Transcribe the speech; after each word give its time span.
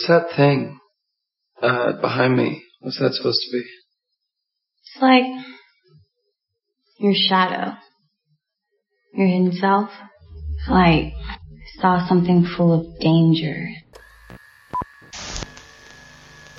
What's 0.00 0.08
that 0.08 0.34
thing 0.34 0.80
uh, 1.62 2.00
behind 2.00 2.34
me? 2.34 2.62
What's 2.80 2.98
that 3.00 3.12
supposed 3.12 3.40
to 3.42 3.52
be? 3.52 3.62
It's 4.86 5.02
like 5.02 5.24
your 6.98 7.12
shadow, 7.14 7.76
your 9.12 9.26
hidden 9.26 9.52
self. 9.52 9.90
Like 10.70 11.12
saw 11.82 12.08
something 12.08 12.46
full 12.56 12.72
of 12.72 12.98
danger. 12.98 13.68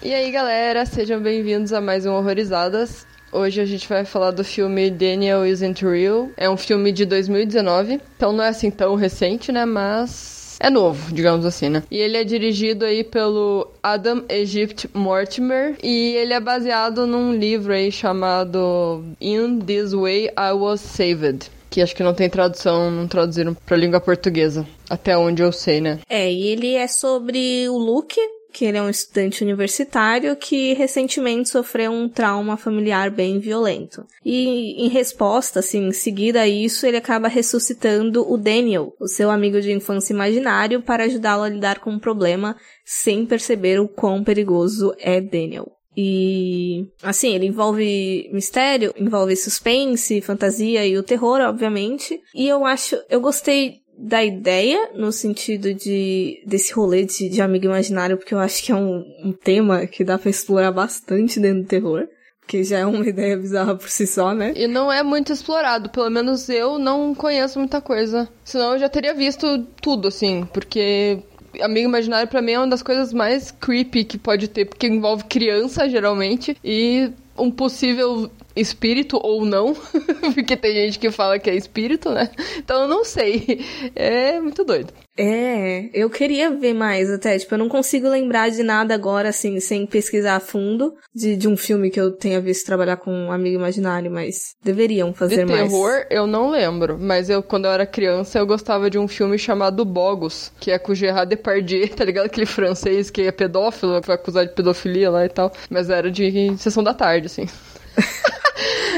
E 0.04 0.14
aí, 0.14 0.32
galera, 0.32 0.86
sejam 0.86 1.20
bem-vindos 1.20 1.74
a 1.74 1.82
mais 1.82 2.06
um 2.06 2.14
Horrorizadas. 2.14 3.08
Hoje 3.32 3.60
a 3.60 3.66
gente 3.66 3.90
vai 3.90 4.06
falar 4.06 4.30
do 4.30 4.44
filme 4.44 4.92
Daniel 4.92 5.44
Isn't 5.48 5.84
Real. 5.84 6.30
É 6.38 6.48
um 6.48 6.58
filme 6.58 6.92
de 6.92 7.06
2019, 7.08 8.02
então 8.16 8.32
não 8.34 8.44
é 8.44 8.50
assim 8.50 8.70
tão 8.70 8.94
recente, 8.94 9.52
né? 9.52 9.66
Mas 9.66 10.41
é 10.62 10.70
novo, 10.70 11.12
digamos 11.14 11.44
assim, 11.44 11.70
né? 11.70 11.84
E 11.90 11.98
ele 11.98 12.18
é 12.18 12.24
dirigido 12.24 12.86
aí 12.86 13.04
pelo 13.04 13.68
Adam 13.82 14.24
Egypt 14.30 14.88
Mortimer 14.94 15.76
e 15.84 16.14
ele 16.16 16.34
é 16.34 16.40
baseado 16.40 17.08
num 17.08 17.34
livro 17.34 17.74
aí 17.74 17.92
chamado 17.92 19.04
In 19.20 19.60
This 19.60 19.92
Way 19.92 20.28
I 20.38 20.52
Was 20.54 20.80
Saved. 20.80 21.50
Que 21.70 21.82
acho 21.82 21.96
que 21.96 22.04
não 22.04 22.14
tem 22.14 22.30
tradução, 22.30 22.92
não 22.92 23.08
traduziram 23.08 23.56
pra 23.66 23.78
língua 23.78 24.00
portuguesa. 24.00 24.68
Até 24.90 25.18
onde 25.18 25.42
eu 25.42 25.52
sei, 25.52 25.82
né? 25.82 26.00
É, 26.08 26.32
e 26.32 26.48
ele 26.48 26.76
é 26.76 26.86
sobre 26.86 27.68
o 27.70 27.78
Luke, 27.78 28.20
que 28.52 28.66
ele 28.66 28.78
é 28.78 28.82
um 28.82 28.90
estudante 28.90 29.44
universitário 29.44 30.36
que 30.36 30.74
recentemente 30.74 31.50
sofreu 31.50 31.92
um 31.92 32.10
trauma 32.10 32.58
familiar 32.58 33.10
bem 33.10 33.40
violento. 33.40 34.06
E 34.24 34.86
em 34.86 34.90
resposta, 34.90 35.60
assim, 35.60 35.88
em 35.88 35.92
seguida 35.92 36.42
a 36.42 36.48
isso, 36.48 36.86
ele 36.86 36.98
acaba 36.98 37.28
ressuscitando 37.28 38.30
o 38.30 38.38
Daniel, 38.38 38.94
o 39.00 39.08
seu 39.08 39.30
amigo 39.30 39.62
de 39.62 39.72
infância 39.72 40.14
imaginário, 40.14 40.82
para 40.82 41.06
ajudá-lo 41.06 41.44
a 41.44 41.50
lidar 41.50 41.80
com 41.80 41.96
o 41.96 42.00
problema 42.00 42.56
sem 42.86 43.26
perceber 43.26 43.80
o 43.80 43.88
quão 43.88 44.24
perigoso 44.24 44.94
é 45.00 45.22
Daniel. 45.22 45.72
E 45.96 46.88
assim, 47.04 47.36
ele 47.36 47.48
envolve 47.48 48.30
mistério, 48.32 48.94
envolve 48.98 49.36
suspense, 49.36 50.22
fantasia 50.22 50.86
e 50.86 50.98
o 50.98 51.04
terror, 51.04 51.42
obviamente. 51.42 52.22
E 52.34 52.48
eu 52.48 52.66
acho, 52.66 52.98
eu 53.10 53.20
gostei 53.20 53.81
da 54.02 54.26
ideia, 54.26 54.90
no 54.96 55.12
sentido 55.12 55.74
de 55.76 56.42
desse 56.46 56.74
rolê 56.74 57.06
de, 57.06 57.30
de 57.30 57.42
amigo 57.42 57.66
imaginário, 57.66 58.18
porque 58.18 58.34
eu 58.34 58.40
acho 58.40 58.64
que 58.64 58.72
é 58.72 58.76
um, 58.76 59.06
um 59.24 59.32
tema 59.32 59.86
que 59.86 60.04
dá 60.04 60.18
pra 60.18 60.30
explorar 60.30 60.72
bastante 60.72 61.40
dentro 61.40 61.62
do 61.62 61.68
terror. 61.68 62.08
Que 62.48 62.64
já 62.64 62.80
é 62.80 62.86
uma 62.86 63.06
ideia 63.08 63.38
bizarra 63.38 63.76
por 63.76 63.88
si 63.90 64.08
só, 64.08 64.34
né? 64.34 64.54
E 64.56 64.68
não 64.68 64.92
é 64.92 65.04
muito 65.04 65.32
explorado, 65.32 65.90
pelo 65.90 66.10
menos 66.10 66.50
eu 66.50 66.80
não 66.80 67.14
conheço 67.14 67.60
muita 67.60 67.80
coisa. 67.80 68.28
Senão 68.44 68.74
eu 68.74 68.80
já 68.80 68.90
teria 68.90 69.14
visto 69.14 69.66
tudo, 69.80 70.08
assim, 70.08 70.48
porque 70.52 71.20
amigo 71.62 71.88
imaginário 71.88 72.28
para 72.28 72.42
mim 72.42 72.54
é 72.54 72.60
uma 72.60 72.68
das 72.68 72.82
coisas 72.82 73.14
mais 73.14 73.52
creepy 73.52 74.04
que 74.04 74.18
pode 74.18 74.48
ter, 74.48 74.66
porque 74.66 74.88
envolve 74.88 75.26
criança 75.26 75.88
geralmente 75.88 76.58
e 76.64 77.12
um 77.38 77.52
possível 77.52 78.32
espírito 78.56 79.20
ou 79.22 79.46
não, 79.46 79.74
porque 80.34 80.56
tem 80.56 80.74
gente 80.74 81.00
que 81.00 81.12
fala 81.12 81.40
que 81.40 81.50
é 81.50 81.56
espírito, 81.56 82.10
né? 82.10 82.30
Então 82.58 82.84
eu 82.84 82.88
não 82.88 83.04
sei. 83.04 83.66
É 83.96 84.40
muito 84.40 84.64
doido. 84.64 84.94
É, 85.18 85.90
eu 85.94 86.10
queria 86.10 86.50
ver 86.50 86.74
mais 86.74 87.10
até, 87.12 87.38
tipo, 87.38 87.54
eu 87.54 87.60
não 87.60 87.68
consigo 87.68 88.08
lembrar 88.08 88.50
de 88.50 88.64
nada 88.64 88.94
agora, 88.96 89.30
assim, 89.30 89.60
sem 89.60 89.86
pesquisar 89.86 90.38
a 90.38 90.40
fundo, 90.40 90.96
de, 91.14 91.36
de 91.36 91.48
um 91.50 91.58
filme 91.58 91.92
que 91.92 92.00
eu 92.00 92.12
tenha 92.12 92.40
visto 92.40 92.66
trabalhar 92.66 92.96
com 92.98 93.12
um 93.12 93.32
amigo 93.32 93.58
imaginário, 93.58 94.10
mas 94.10 94.56
deveriam 94.64 95.14
fazer 95.14 95.46
de 95.46 95.52
mais. 95.52 95.70
terror, 95.70 96.06
eu 96.10 96.26
não 96.26 96.50
lembro, 96.50 96.98
mas 96.98 97.30
eu, 97.30 97.44
quando 97.44 97.66
eu 97.66 97.72
era 97.72 97.86
criança, 97.86 98.40
eu 98.40 98.48
gostava 98.48 98.90
de 98.90 98.98
um 98.98 99.08
filme 99.08 99.38
chamado 99.38 99.84
Bogos, 99.84 100.52
que 100.60 100.72
é 100.72 100.80
com 100.80 100.94
o 100.94 100.96
Gerard 100.96 101.30
Depardieu, 101.30 101.90
tá 101.94 102.06
ligado? 102.06 102.28
Aquele 102.28 102.46
francês 102.46 103.10
que 103.10 103.24
é 103.24 103.32
pedófilo, 103.32 104.02
foi 104.02 104.16
acusado 104.16 104.48
de 104.48 104.56
pedofilia 104.56 105.12
lá 105.12 105.26
e 105.26 105.30
tal, 105.30 105.52
mas 105.70 105.90
era 105.90 106.10
de 106.10 106.58
sessão 106.58 106.84
da 106.84 106.94
tarde, 106.94 107.28
assim. 107.28 107.48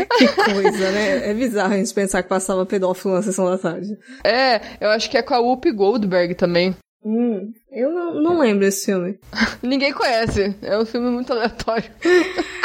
que 0.18 0.28
coisa, 0.28 0.92
né? 0.92 1.30
É 1.30 1.34
bizarro 1.34 1.74
a 1.74 1.78
gente 1.78 1.94
pensar 1.94 2.24
que 2.24 2.30
passava 2.30 2.66
pedófilo 2.66 3.14
na 3.14 3.22
sessão 3.22 3.46
da 3.46 3.58
tarde. 3.58 3.98
É, 4.24 4.62
eu 4.80 4.90
acho 4.90 5.10
que 5.10 5.18
é 5.18 5.22
com 5.22 5.34
a 5.34 5.40
Whoopi 5.40 5.72
Goldberg 5.72 6.36
também. 6.36 6.76
Hum, 7.06 7.52
eu 7.70 7.92
não, 7.92 8.22
não 8.22 8.40
lembro 8.40 8.62
desse 8.62 8.86
filme. 8.86 9.20
Ninguém 9.62 9.92
conhece. 9.92 10.56
É 10.62 10.78
um 10.78 10.86
filme 10.86 11.10
muito 11.10 11.34
aleatório. 11.34 11.92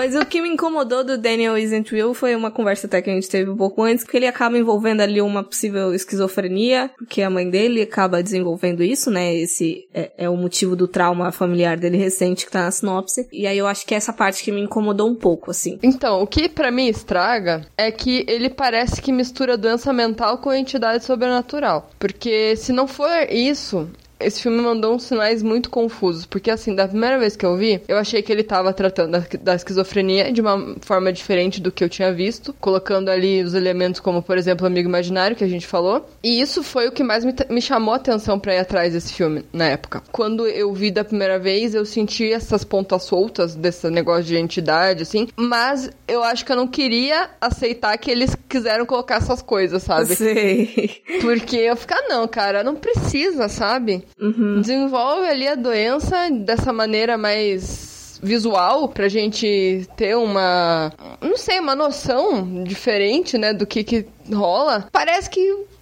Mas 0.00 0.14
o 0.14 0.24
que 0.24 0.40
me 0.40 0.48
incomodou 0.48 1.04
do 1.04 1.18
Daniel 1.18 1.58
Isn't 1.58 1.94
Real 1.94 2.14
foi 2.14 2.34
uma 2.34 2.50
conversa 2.50 2.86
até 2.86 3.02
que 3.02 3.10
a 3.10 3.12
gente 3.12 3.28
teve 3.28 3.50
um 3.50 3.56
pouco 3.56 3.82
antes, 3.82 4.02
que 4.02 4.16
ele 4.16 4.26
acaba 4.26 4.56
envolvendo 4.56 5.02
ali 5.02 5.20
uma 5.20 5.44
possível 5.44 5.94
esquizofrenia, 5.94 6.90
porque 6.96 7.20
a 7.20 7.28
mãe 7.28 7.50
dele 7.50 7.82
acaba 7.82 8.22
desenvolvendo 8.22 8.82
isso, 8.82 9.10
né? 9.10 9.34
Esse 9.34 9.86
é, 9.92 10.10
é 10.16 10.30
o 10.30 10.38
motivo 10.38 10.74
do 10.74 10.88
trauma 10.88 11.30
familiar 11.30 11.76
dele 11.76 11.98
recente 11.98 12.46
que 12.46 12.50
tá 12.50 12.62
na 12.62 12.70
sinopse. 12.70 13.28
E 13.30 13.46
aí 13.46 13.58
eu 13.58 13.66
acho 13.66 13.84
que 13.84 13.92
é 13.92 13.98
essa 13.98 14.10
parte 14.10 14.42
que 14.42 14.50
me 14.50 14.62
incomodou 14.62 15.06
um 15.06 15.14
pouco, 15.14 15.50
assim. 15.50 15.78
Então, 15.82 16.22
o 16.22 16.26
que 16.26 16.48
para 16.48 16.70
mim 16.70 16.88
estraga 16.88 17.66
é 17.76 17.92
que 17.92 18.24
ele 18.26 18.48
parece 18.48 19.02
que 19.02 19.12
mistura 19.12 19.54
doença 19.58 19.92
mental 19.92 20.38
com 20.38 20.50
entidade 20.50 21.04
sobrenatural. 21.04 21.90
Porque 21.98 22.56
se 22.56 22.72
não 22.72 22.88
for 22.88 23.30
isso, 23.30 23.86
esse 24.20 24.42
filme 24.42 24.60
mandou 24.60 24.94
uns 24.94 25.04
sinais 25.04 25.42
muito 25.42 25.70
confusos, 25.70 26.26
porque 26.26 26.50
assim, 26.50 26.74
da 26.74 26.86
primeira 26.86 27.18
vez 27.18 27.36
que 27.36 27.44
eu 27.44 27.56
vi, 27.56 27.80
eu 27.88 27.96
achei 27.96 28.22
que 28.22 28.30
ele 28.30 28.42
tava 28.42 28.72
tratando 28.72 29.12
da, 29.12 29.24
da, 29.40 29.54
esquizofrenia 29.54 30.32
de 30.32 30.40
uma 30.40 30.76
forma 30.80 31.12
diferente 31.12 31.60
do 31.60 31.72
que 31.72 31.82
eu 31.82 31.88
tinha 31.88 32.12
visto, 32.12 32.54
colocando 32.60 33.08
ali 33.08 33.42
os 33.42 33.54
elementos 33.54 34.00
como, 34.00 34.22
por 34.22 34.36
exemplo, 34.36 34.66
amigo 34.66 34.88
imaginário 34.88 35.36
que 35.36 35.44
a 35.44 35.48
gente 35.48 35.66
falou. 35.66 36.06
E 36.22 36.40
isso 36.40 36.62
foi 36.62 36.88
o 36.88 36.92
que 36.92 37.02
mais 37.02 37.24
me, 37.24 37.34
me 37.48 37.62
chamou 37.62 37.94
a 37.94 37.96
atenção 37.96 38.38
para 38.38 38.54
ir 38.54 38.58
atrás 38.58 38.92
desse 38.92 39.12
filme 39.12 39.44
na 39.52 39.66
época. 39.66 40.02
Quando 40.12 40.46
eu 40.46 40.72
vi 40.72 40.90
da 40.90 41.04
primeira 41.04 41.38
vez, 41.38 41.74
eu 41.74 41.84
senti 41.84 42.30
essas 42.32 42.64
pontas 42.64 43.04
soltas 43.04 43.54
desse 43.54 43.88
negócio 43.90 44.24
de 44.24 44.36
entidade, 44.36 45.02
assim, 45.02 45.28
mas 45.36 45.90
eu 46.06 46.22
acho 46.22 46.44
que 46.44 46.52
eu 46.52 46.56
não 46.56 46.66
queria 46.66 47.30
aceitar 47.40 47.96
que 47.96 48.10
eles 48.10 48.36
quiseram 48.48 48.84
colocar 48.84 49.16
essas 49.16 49.40
coisas, 49.40 49.82
sabe? 49.82 50.14
Sei. 50.14 51.02
Porque 51.20 51.56
eu 51.56 51.76
ficar, 51.76 52.02
não, 52.08 52.26
cara, 52.28 52.62
não 52.62 52.74
precisa, 52.74 53.48
sabe? 53.48 54.04
Uhum. 54.18 54.60
Desenvolve 54.60 55.28
ali 55.28 55.46
a 55.46 55.54
doença 55.54 56.30
dessa 56.30 56.72
maneira 56.72 57.18
mais 57.18 58.18
visual 58.22 58.88
pra 58.88 59.08
gente 59.08 59.88
ter 59.96 60.16
uma, 60.16 60.92
não 61.20 61.36
sei, 61.36 61.58
uma 61.58 61.74
noção 61.74 62.62
diferente, 62.64 63.38
né, 63.38 63.52
do 63.52 63.66
que 63.66 63.82
que 63.82 64.06
rola. 64.32 64.88
Parece 64.92 65.28
que 65.30 65.40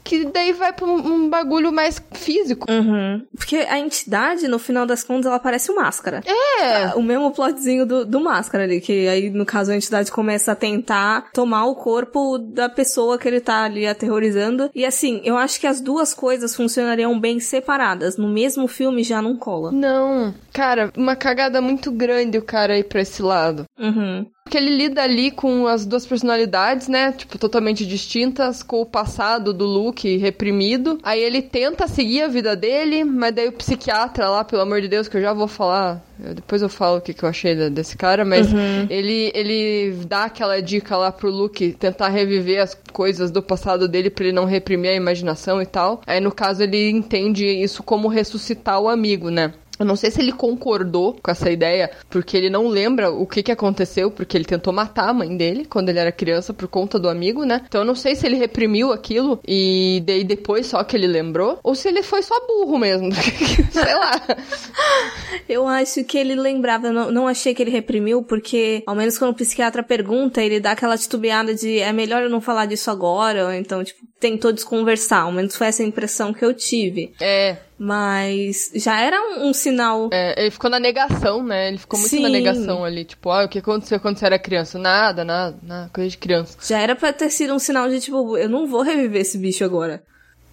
que 0.09 0.25
daí 0.25 0.55
vai 0.55 0.73
pra 0.73 0.87
um, 0.87 0.97
um 0.97 1.29
bagulho 1.29 1.71
mais 1.71 2.03
físico. 2.13 2.67
Uhum. 2.71 3.23
Porque 3.37 3.57
a 3.57 3.79
entidade, 3.79 4.49
no 4.49 4.59
final 4.59 4.87
das 4.87 5.05
contas, 5.05 5.27
ela 5.27 5.39
parece 5.39 5.71
o 5.71 5.77
Máscara. 5.77 6.23
É! 6.27 6.95
O 6.95 7.03
mesmo 7.03 7.31
plotzinho 7.31 7.85
do, 7.85 8.07
do 8.07 8.19
Máscara 8.19 8.65
ali, 8.65 8.81
que 8.81 9.07
aí, 9.07 9.29
no 9.29 9.45
caso, 9.45 9.71
a 9.71 9.77
entidade 9.77 10.11
começa 10.11 10.53
a 10.53 10.57
tentar 10.57 11.31
tomar 11.33 11.67
o 11.67 11.75
corpo 11.75 12.39
da 12.39 12.71
pessoa 12.71 13.19
que 13.19 13.29
ele 13.29 13.41
tá 13.41 13.65
ali 13.65 13.87
aterrorizando. 13.87 14.71
E 14.75 14.87
assim, 14.87 15.21
eu 15.25 15.37
acho 15.37 15.61
que 15.61 15.67
as 15.67 15.79
duas 15.79 16.15
coisas 16.15 16.57
funcionariam 16.57 17.21
bem 17.21 17.39
separadas. 17.39 18.17
No 18.17 18.29
mesmo 18.29 18.67
filme 18.67 19.05
já 19.05 19.21
não 19.21 19.37
cola. 19.37 19.71
Não. 19.71 20.35
Cara, 20.55 20.91
uma 20.97 21.15
cagada 21.15 21.61
muito 21.61 21.93
grande 21.93 22.39
o 22.39 22.43
cara 22.43 22.79
ir 22.79 22.85
pra 22.85 23.03
esse 23.03 23.21
lado. 23.21 23.67
Uhum. 23.79 24.27
Porque 24.49 24.57
ele 24.57 24.75
lida 24.75 25.03
ali 25.03 25.31
com 25.31 25.67
as 25.67 25.85
duas 25.85 26.07
personalidades, 26.07 26.89
né? 26.89 27.13
Tipo, 27.13 27.37
totalmente 27.37 27.85
distintas, 27.85 28.63
com 28.63 28.81
o 28.81 28.87
passado 28.87 29.53
do 29.53 29.67
Luke 29.67 30.17
reprimido. 30.17 30.99
Aí 31.03 31.21
ele 31.21 31.43
tenta 31.43 31.87
seguir 31.87 32.23
a 32.23 32.29
vida 32.29 32.57
dele, 32.57 33.05
mas 33.05 33.35
daí 33.35 33.47
o 33.47 33.53
psiquiatra 33.53 34.27
lá, 34.31 34.43
pelo 34.43 34.63
amor 34.63 34.81
de 34.81 34.89
Deus, 34.89 35.07
que 35.07 35.19
eu 35.19 35.21
já 35.21 35.35
vou 35.35 35.49
falar. 35.49 36.03
Depois 36.35 36.63
eu 36.63 36.71
falo 36.71 36.97
o 36.97 37.01
que, 37.03 37.13
que 37.13 37.23
eu 37.23 37.29
achei 37.29 37.55
desse 37.69 37.95
cara, 37.97 38.25
mas 38.25 38.51
Uhum. 38.51 38.87
ele, 38.89 39.31
ele 39.35 39.93
dá 40.07 40.25
aquela 40.25 40.61
dica 40.63 40.97
lá 40.97 41.13
pro 41.13 41.31
Luke 41.31 41.75
tentar 41.75 42.09
reviver 42.09 42.63
as 42.63 42.75
coisas 42.91 43.31
do 43.31 43.43
passado 43.43 43.87
dele 43.87 44.09
pra 44.09 44.25
ele 44.25 44.33
não 44.35 44.47
reprimir 44.47 44.93
a 44.93 44.95
imaginação 44.95 45.61
e 45.61 45.67
tal. 45.67 46.01
Aí 46.07 46.21
no 46.21 46.33
caso 46.33 46.63
ele 46.63 46.89
entende 46.89 47.45
isso 47.47 47.83
como 47.83 48.09
ressuscitar 48.09 48.81
o 48.81 48.89
amigo, 48.89 49.29
né? 49.29 49.53
Eu 49.79 49.87
não 49.87 49.97
sei 49.97 50.11
se 50.11 50.21
ele 50.21 50.33
concordou 50.33 51.17
com 51.23 51.31
essa 51.31 51.51
ideia, 51.51 51.91
porque 52.11 52.37
ele 52.37 52.51
não 52.51 52.69
lembra 52.69 53.11
o 53.11 53.27
que, 53.27 53.43
que 53.43 53.53
aconteceu, 53.53 54.11
porque 54.11 54.37
ele 54.37 54.45
tentou 54.45 54.73
matar 54.73 55.09
a 55.09 55.15
mãe 55.15 55.37
dele 55.37 55.65
quando 55.65 55.89
ele 55.89 55.99
era 55.99 56.11
criança 56.11 56.53
por 56.53 56.69
conta 56.69 56.99
do 56.99 57.09
amigo, 57.09 57.45
né? 57.45 57.63
Então 57.67 57.83
eu 57.83 57.87
não 57.87 57.95
sei 57.95 58.15
se 58.15 58.27
ele 58.27 58.37
reprimiu 58.37 58.93
aquilo 58.93 59.41
e 59.47 60.03
daí 60.05 60.25
depois 60.25 60.67
só 60.67 60.83
que 60.83 60.97
ele 60.97 61.07
lembrou, 61.07 61.59
ou 61.63 61.75
se 61.75 61.89
ele 61.89 62.03
foi 62.03 62.23
só 62.23 62.35
burro 62.47 62.79
mesmo. 62.79 63.11
sei 63.71 63.95
lá. 63.95 64.21
Eu 65.49 65.67
acho 65.67 66.05
que 66.05 66.19
ele 66.19 66.35
lembrava, 66.35 66.91
não, 66.93 67.11
não 67.11 67.27
achei 67.27 67.55
que 67.55 67.63
ele 67.63 67.71
reprimiu, 67.71 68.23
porque 68.23 68.83
ao 68.87 68.95
menos 68.95 69.19
quando 69.19 69.31
o 69.31 69.35
psiquiatra 69.35 69.83
pergunta, 69.83 70.43
ele 70.43 70.61
dá 70.61 70.73
aquela 70.73 70.99
titubeada 70.99 71.55
de 71.55 71.79
é 71.79 71.93
melhor 71.93 72.23
eu 72.23 72.31
não 72.31 72.41
falar 72.41 72.67
disso 72.67 72.91
agora, 72.91 73.47
ou 73.47 73.53
então, 73.53 73.83
tipo, 73.83 74.08
tentou 74.21 74.53
desconversar. 74.53 75.23
Ao 75.23 75.33
menos 75.33 75.57
foi 75.57 75.67
essa 75.69 75.83
impressão 75.83 76.33
que 76.33 76.45
eu 76.45 76.53
tive. 76.55 77.13
É, 77.21 77.57
Mas 77.79 78.71
já 78.75 79.01
era 79.01 79.21
um, 79.21 79.49
um 79.49 79.53
sinal. 79.53 80.09
é, 80.13 80.41
ele 80.43 80.51
ficou 80.51 80.71
na 80.71 80.81
negação, 80.81 81.43
né? 81.43 81.69
Ele 81.69 81.79
ficou 81.79 81.99
muito 81.99 82.15
na 82.17 82.29
Sim. 82.29 82.33
negação 82.33 82.85
ali. 82.85 83.05
Tipo, 83.05 83.31
ah, 83.31 83.45
o 83.45 83.49
que 83.49 83.59
aconteceu 83.59 84.01
quando 84.01 84.19
você 84.19 84.27
era 84.27 84.39
criança? 84.39 84.79
Nada, 84.79 85.25
nada, 85.25 85.59
nada, 85.63 85.91
coisa 85.93 86.11
de 86.11 86.19
criança. 86.19 86.59
Já 86.63 86.81
era 86.81 86.95
pra 86.97 87.13
ter 87.13 87.31
sido 87.31 87.55
um 87.55 87.59
sinal 87.59 87.89
de 87.89 88.01
tipo, 88.01 88.37
eu 88.37 88.49
não 88.49 88.67
vou 88.67 88.83
reviver 88.83 89.21
esse 89.21 89.39
bicho 89.39 89.65
agora. 89.65 90.03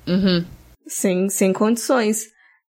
Uhum. 0.08 0.46
Sem, 0.88 1.30
sem 1.30 1.52
condições. 1.52 2.26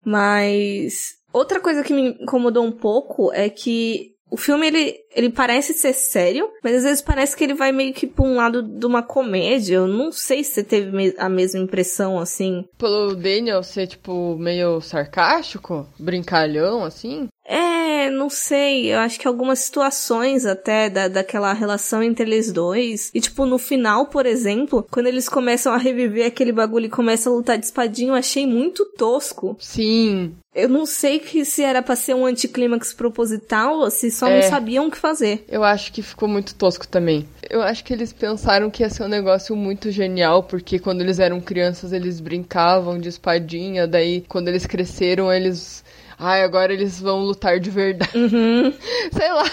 Mas 0.05 1.23
Outra 1.33 1.59
coisa 1.59 1.83
que 1.83 1.91
me 1.91 2.09
incomodou 2.21 2.63
um 2.63 2.71
pouco 2.71 3.33
é 3.33 3.49
que 3.49 4.12
o 4.33 4.37
filme, 4.37 4.65
ele, 4.65 4.95
ele 5.15 5.29
parece 5.29 5.75
ser 5.75 5.93
sério, 5.93 6.49
mas 6.63 6.77
às 6.77 6.83
vezes 6.83 7.01
parece 7.03 7.37
que 7.37 7.43
ele 7.43 7.53
vai 7.53 7.71
meio 7.71 7.93
que 7.93 8.07
pra 8.07 8.25
um 8.25 8.33
lado 8.33 8.63
de 8.63 8.83
uma 8.83 9.03
comédia. 9.03 9.75
Eu 9.75 9.87
não 9.87 10.11
sei 10.11 10.43
se 10.43 10.55
você 10.55 10.63
teve 10.63 11.13
a 11.19 11.29
mesma 11.29 11.59
impressão, 11.59 12.17
assim. 12.17 12.65
Pelo 12.75 13.13
Daniel 13.13 13.61
ser, 13.61 13.85
tipo, 13.85 14.35
meio 14.39 14.81
sarcástico, 14.81 15.87
brincalhão, 15.99 16.83
assim. 16.83 17.27
É, 17.45 18.09
não 18.09 18.29
sei. 18.29 18.93
Eu 18.93 18.99
acho 18.99 19.19
que 19.19 19.27
algumas 19.27 19.59
situações 19.59 20.45
até 20.45 20.89
da, 20.89 21.07
daquela 21.07 21.53
relação 21.53 22.01
entre 22.01 22.25
eles 22.25 22.51
dois. 22.51 23.11
E, 23.13 23.19
tipo, 23.19 23.45
no 23.45 23.57
final, 23.57 24.07
por 24.07 24.25
exemplo, 24.25 24.85
quando 24.89 25.07
eles 25.07 25.27
começam 25.27 25.73
a 25.73 25.77
reviver 25.77 26.27
aquele 26.27 26.51
bagulho 26.51 26.85
e 26.85 26.89
começam 26.89 27.33
a 27.33 27.35
lutar 27.35 27.57
de 27.57 27.65
espadinho, 27.65 28.11
eu 28.11 28.15
achei 28.15 28.45
muito 28.45 28.85
tosco. 28.97 29.57
Sim. 29.59 30.35
Eu 30.55 30.69
não 30.69 30.85
sei 30.85 31.19
que 31.19 31.43
se 31.43 31.63
era 31.63 31.81
pra 31.81 31.95
ser 31.95 32.13
um 32.13 32.25
anticlímax 32.27 32.93
proposital 32.93 33.79
ou 33.79 33.89
se 33.89 34.11
só 34.11 34.27
é, 34.27 34.41
não 34.41 34.49
sabiam 34.49 34.87
o 34.87 34.91
que 34.91 34.97
fazer. 34.97 35.43
Eu 35.47 35.63
acho 35.63 35.91
que 35.91 36.03
ficou 36.03 36.29
muito 36.29 36.53
tosco 36.53 36.87
também. 36.87 37.27
Eu 37.49 37.61
acho 37.61 37.83
que 37.83 37.91
eles 37.91 38.13
pensaram 38.13 38.69
que 38.69 38.83
ia 38.83 38.89
ser 38.89 39.03
um 39.03 39.07
negócio 39.07 39.55
muito 39.55 39.89
genial, 39.89 40.43
porque 40.43 40.77
quando 40.77 41.01
eles 41.01 41.17
eram 41.17 41.41
crianças 41.41 41.91
eles 41.91 42.19
brincavam 42.19 42.99
de 42.99 43.09
espadinha, 43.09 43.87
daí 43.87 44.23
quando 44.27 44.47
eles 44.47 44.67
cresceram 44.67 45.33
eles 45.33 45.83
ai, 46.17 46.43
agora 46.43 46.73
eles 46.73 46.99
vão 46.99 47.23
lutar 47.23 47.59
de 47.59 47.69
verdade. 47.69 48.17
Uhum. 48.17 48.73
Sei 49.11 49.31
lá. 49.31 49.45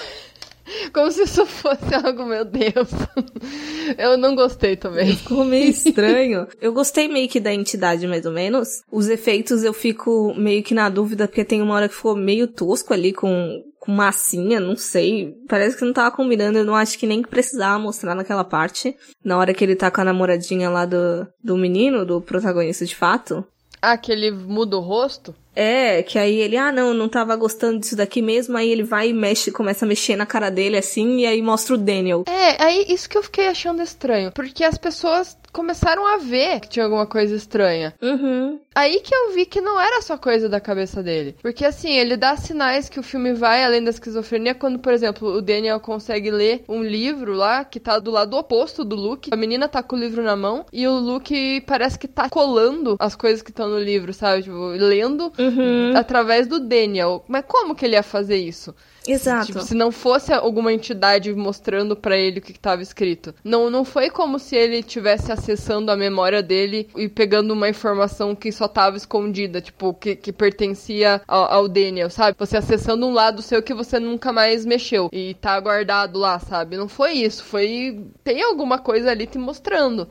Como 0.93 1.11
se 1.11 1.23
isso 1.23 1.45
fosse 1.47 1.95
algo, 1.95 2.25
meu 2.25 2.45
Deus. 2.45 2.91
Eu 3.99 4.17
não 4.17 4.35
gostei 4.35 4.77
também. 4.77 5.17
Ficou 5.17 5.45
meio 5.45 5.69
estranho. 5.71 6.47
eu 6.61 6.73
gostei 6.73 7.09
meio 7.09 7.29
que 7.29 7.41
da 7.41 7.53
entidade, 7.53 8.07
mais 8.07 8.25
ou 8.25 8.33
menos. 8.33 8.83
Os 8.91 9.09
efeitos 9.09 9.65
eu 9.65 9.73
fico 9.73 10.33
meio 10.37 10.63
que 10.63 10.75
na 10.75 10.89
dúvida, 10.89 11.27
porque 11.27 11.45
tem 11.45 11.61
uma 11.61 11.75
hora 11.75 11.89
que 11.89 11.95
ficou 11.95 12.15
meio 12.15 12.47
tosco 12.47 12.95
ali 12.95 13.13
com, 13.13 13.65
com 13.81 13.91
massinha, 13.91 14.61
não 14.61 14.77
sei. 14.77 15.35
Parece 15.49 15.77
que 15.77 15.85
não 15.85 15.93
tava 15.93 16.15
combinando. 16.15 16.59
Eu 16.59 16.65
não 16.65 16.77
acho 16.77 16.99
que 16.99 17.07
nem 17.07 17.23
precisava 17.23 17.79
mostrar 17.79 18.15
naquela 18.15 18.45
parte. 18.45 18.95
Na 19.25 19.39
hora 19.39 19.53
que 19.53 19.65
ele 19.65 19.75
tá 19.75 19.91
com 19.91 20.01
a 20.01 20.05
namoradinha 20.05 20.71
lá 20.71 20.87
do, 20.87 21.27
do 21.43 21.57
menino, 21.57 22.07
do 22.07 22.21
protagonista 22.21 22.85
de 22.85 22.95
fato. 22.95 23.45
Ah, 23.83 23.97
que 23.97 24.13
ele 24.13 24.31
muda 24.31 24.77
o 24.77 24.81
rosto? 24.81 25.35
É, 25.55 26.03
que 26.03 26.19
aí 26.19 26.37
ele, 26.41 26.57
ah, 26.57 26.73
não, 26.73 26.95
não 26.95 27.09
tava 27.09 27.35
gostando 27.37 27.81
disso 27.81 27.97
daqui 27.97 28.23
mesmo, 28.23 28.57
aí 28.57 28.71
ele 28.71 28.83
vai 28.83 29.09
e 29.09 29.13
mexe, 29.13 29.51
começa 29.51 29.85
a 29.85 29.89
mexer 29.89 30.17
na 30.17 30.27
cara 30.27 30.51
dele 30.51 30.77
assim, 30.77 31.19
e 31.21 31.27
aí 31.27 31.43
mostra 31.43 31.75
o 31.75 31.79
Daniel. 31.79 32.25
É, 32.27 32.63
aí 32.63 32.87
isso 32.89 33.09
que 33.09 33.19
eu 33.19 33.23
fiquei 33.23 33.49
achando 33.49 33.83
estranho, 33.83 34.33
porque 34.33 34.65
as 34.65 34.79
pessoas 34.79 35.37
começaram 35.53 36.07
a 36.07 36.19
ver 36.19 36.61
que 36.61 36.69
tinha 36.69 36.85
alguma 36.85 37.07
coisa 37.07 37.35
estranha. 37.35 37.95
Uhum. 38.01 38.61
Aí 38.75 39.01
que 39.01 39.15
eu 39.15 39.33
vi 39.33 39.47
que 39.47 39.61
não 39.61 39.81
era 39.81 40.01
só 40.01 40.17
coisa 40.17 40.49
da 40.49 40.61
cabeça 40.61 41.03
dele. 41.03 41.37
Porque 41.43 41.65
assim, 41.65 41.91
ele 41.91 42.17
dá 42.17 42.37
sinais 42.37 42.89
que 42.89 43.01
o 43.01 43.03
filme 43.03 43.33
vai 43.35 43.65
além 43.65 43.83
da 43.83 43.91
esquizofrenia 43.91 44.55
quando, 44.55 44.79
por 44.79 44.93
exemplo, 44.93 45.29
o 45.29 45.43
Daniel 45.43 45.81
consegue 45.81 46.31
ler 46.31 46.65
um 46.69 46.83
livro 46.83 47.35
lá 47.35 47.65
que 47.65 47.81
tá 47.81 47.99
do 47.99 48.11
lado 48.11 48.37
oposto 48.37 48.85
do 48.85 48.95
Luke. 48.95 49.31
A 49.33 49.37
menina 49.37 49.69
tá 49.69 49.83
com 49.83 49.97
o 49.97 49.99
livro 49.99 50.23
na 50.23 50.37
mão 50.37 50.65
e 50.73 50.87
o 50.87 50.99
Luke 50.99 51.63
parece 51.67 51.99
que 51.99 52.07
tá 52.07 52.29
colando 52.31 52.97
as 52.99 53.17
coisas 53.17 53.43
que 53.43 53.51
estão 53.51 53.69
no 53.69 53.79
livro, 53.79 54.15
sabe? 54.15 54.45
Tipo, 54.45 54.69
lendo 54.69 55.33
uhum. 55.41 55.97
através 55.97 56.47
do 56.47 56.61
Daniel. 56.61 57.25
Mas 57.27 57.45
como 57.47 57.75
que 57.75 57.85
ele 57.85 57.95
ia 57.95 58.03
fazer 58.03 58.37
isso? 58.37 58.75
Exato. 59.07 59.47
Tipo, 59.47 59.61
se 59.61 59.75
não 59.75 59.91
fosse 59.91 60.33
alguma 60.33 60.73
entidade 60.73 61.33
mostrando 61.35 61.97
para 61.97 62.17
ele 62.17 62.39
o 62.39 62.43
que 62.43 62.53
estava 62.53 62.83
escrito. 62.83 63.35
Não, 63.43 63.71
não 63.71 63.85
foi 63.85 64.11
como 64.11 64.39
se 64.39 64.57
ele 64.57 64.79
estivesse 64.79 65.33
acessando 65.33 65.91
a 65.91 65.97
memória 65.97 66.43
dele 66.43 66.89
e 66.97 67.09
pegando 67.09 67.53
uma 67.53 67.69
informação 67.69 68.35
que 68.35 68.53
só 68.53 68.69
tava 68.69 68.97
escondida, 68.97 69.61
tipo, 69.61 69.95
que, 69.95 70.15
que 70.15 70.33
pertencia 70.33 71.23
ao, 71.27 71.45
ao 71.53 71.69
Daniel, 71.69 72.11
sabe? 72.11 72.37
Você 72.39 72.57
acessando 72.57 73.07
um 73.07 73.13
lado 73.13 73.43
seu 73.43 73.63
que 73.63 73.75
você 73.75 73.99
nunca 73.99 74.33
mais 74.33 74.65
mexeu 74.65 75.09
e 75.13 75.35
tá 75.35 75.59
guardado 75.59 76.19
lá, 76.19 76.39
sabe? 76.39 76.77
Não 76.77 76.89
foi 76.89 77.13
isso, 77.13 77.45
foi. 77.45 78.05
Tem 78.23 78.43
alguma 78.43 78.79
coisa 78.79 79.11
ali 79.11 79.27
te 79.27 79.39
mostrando. 79.39 80.09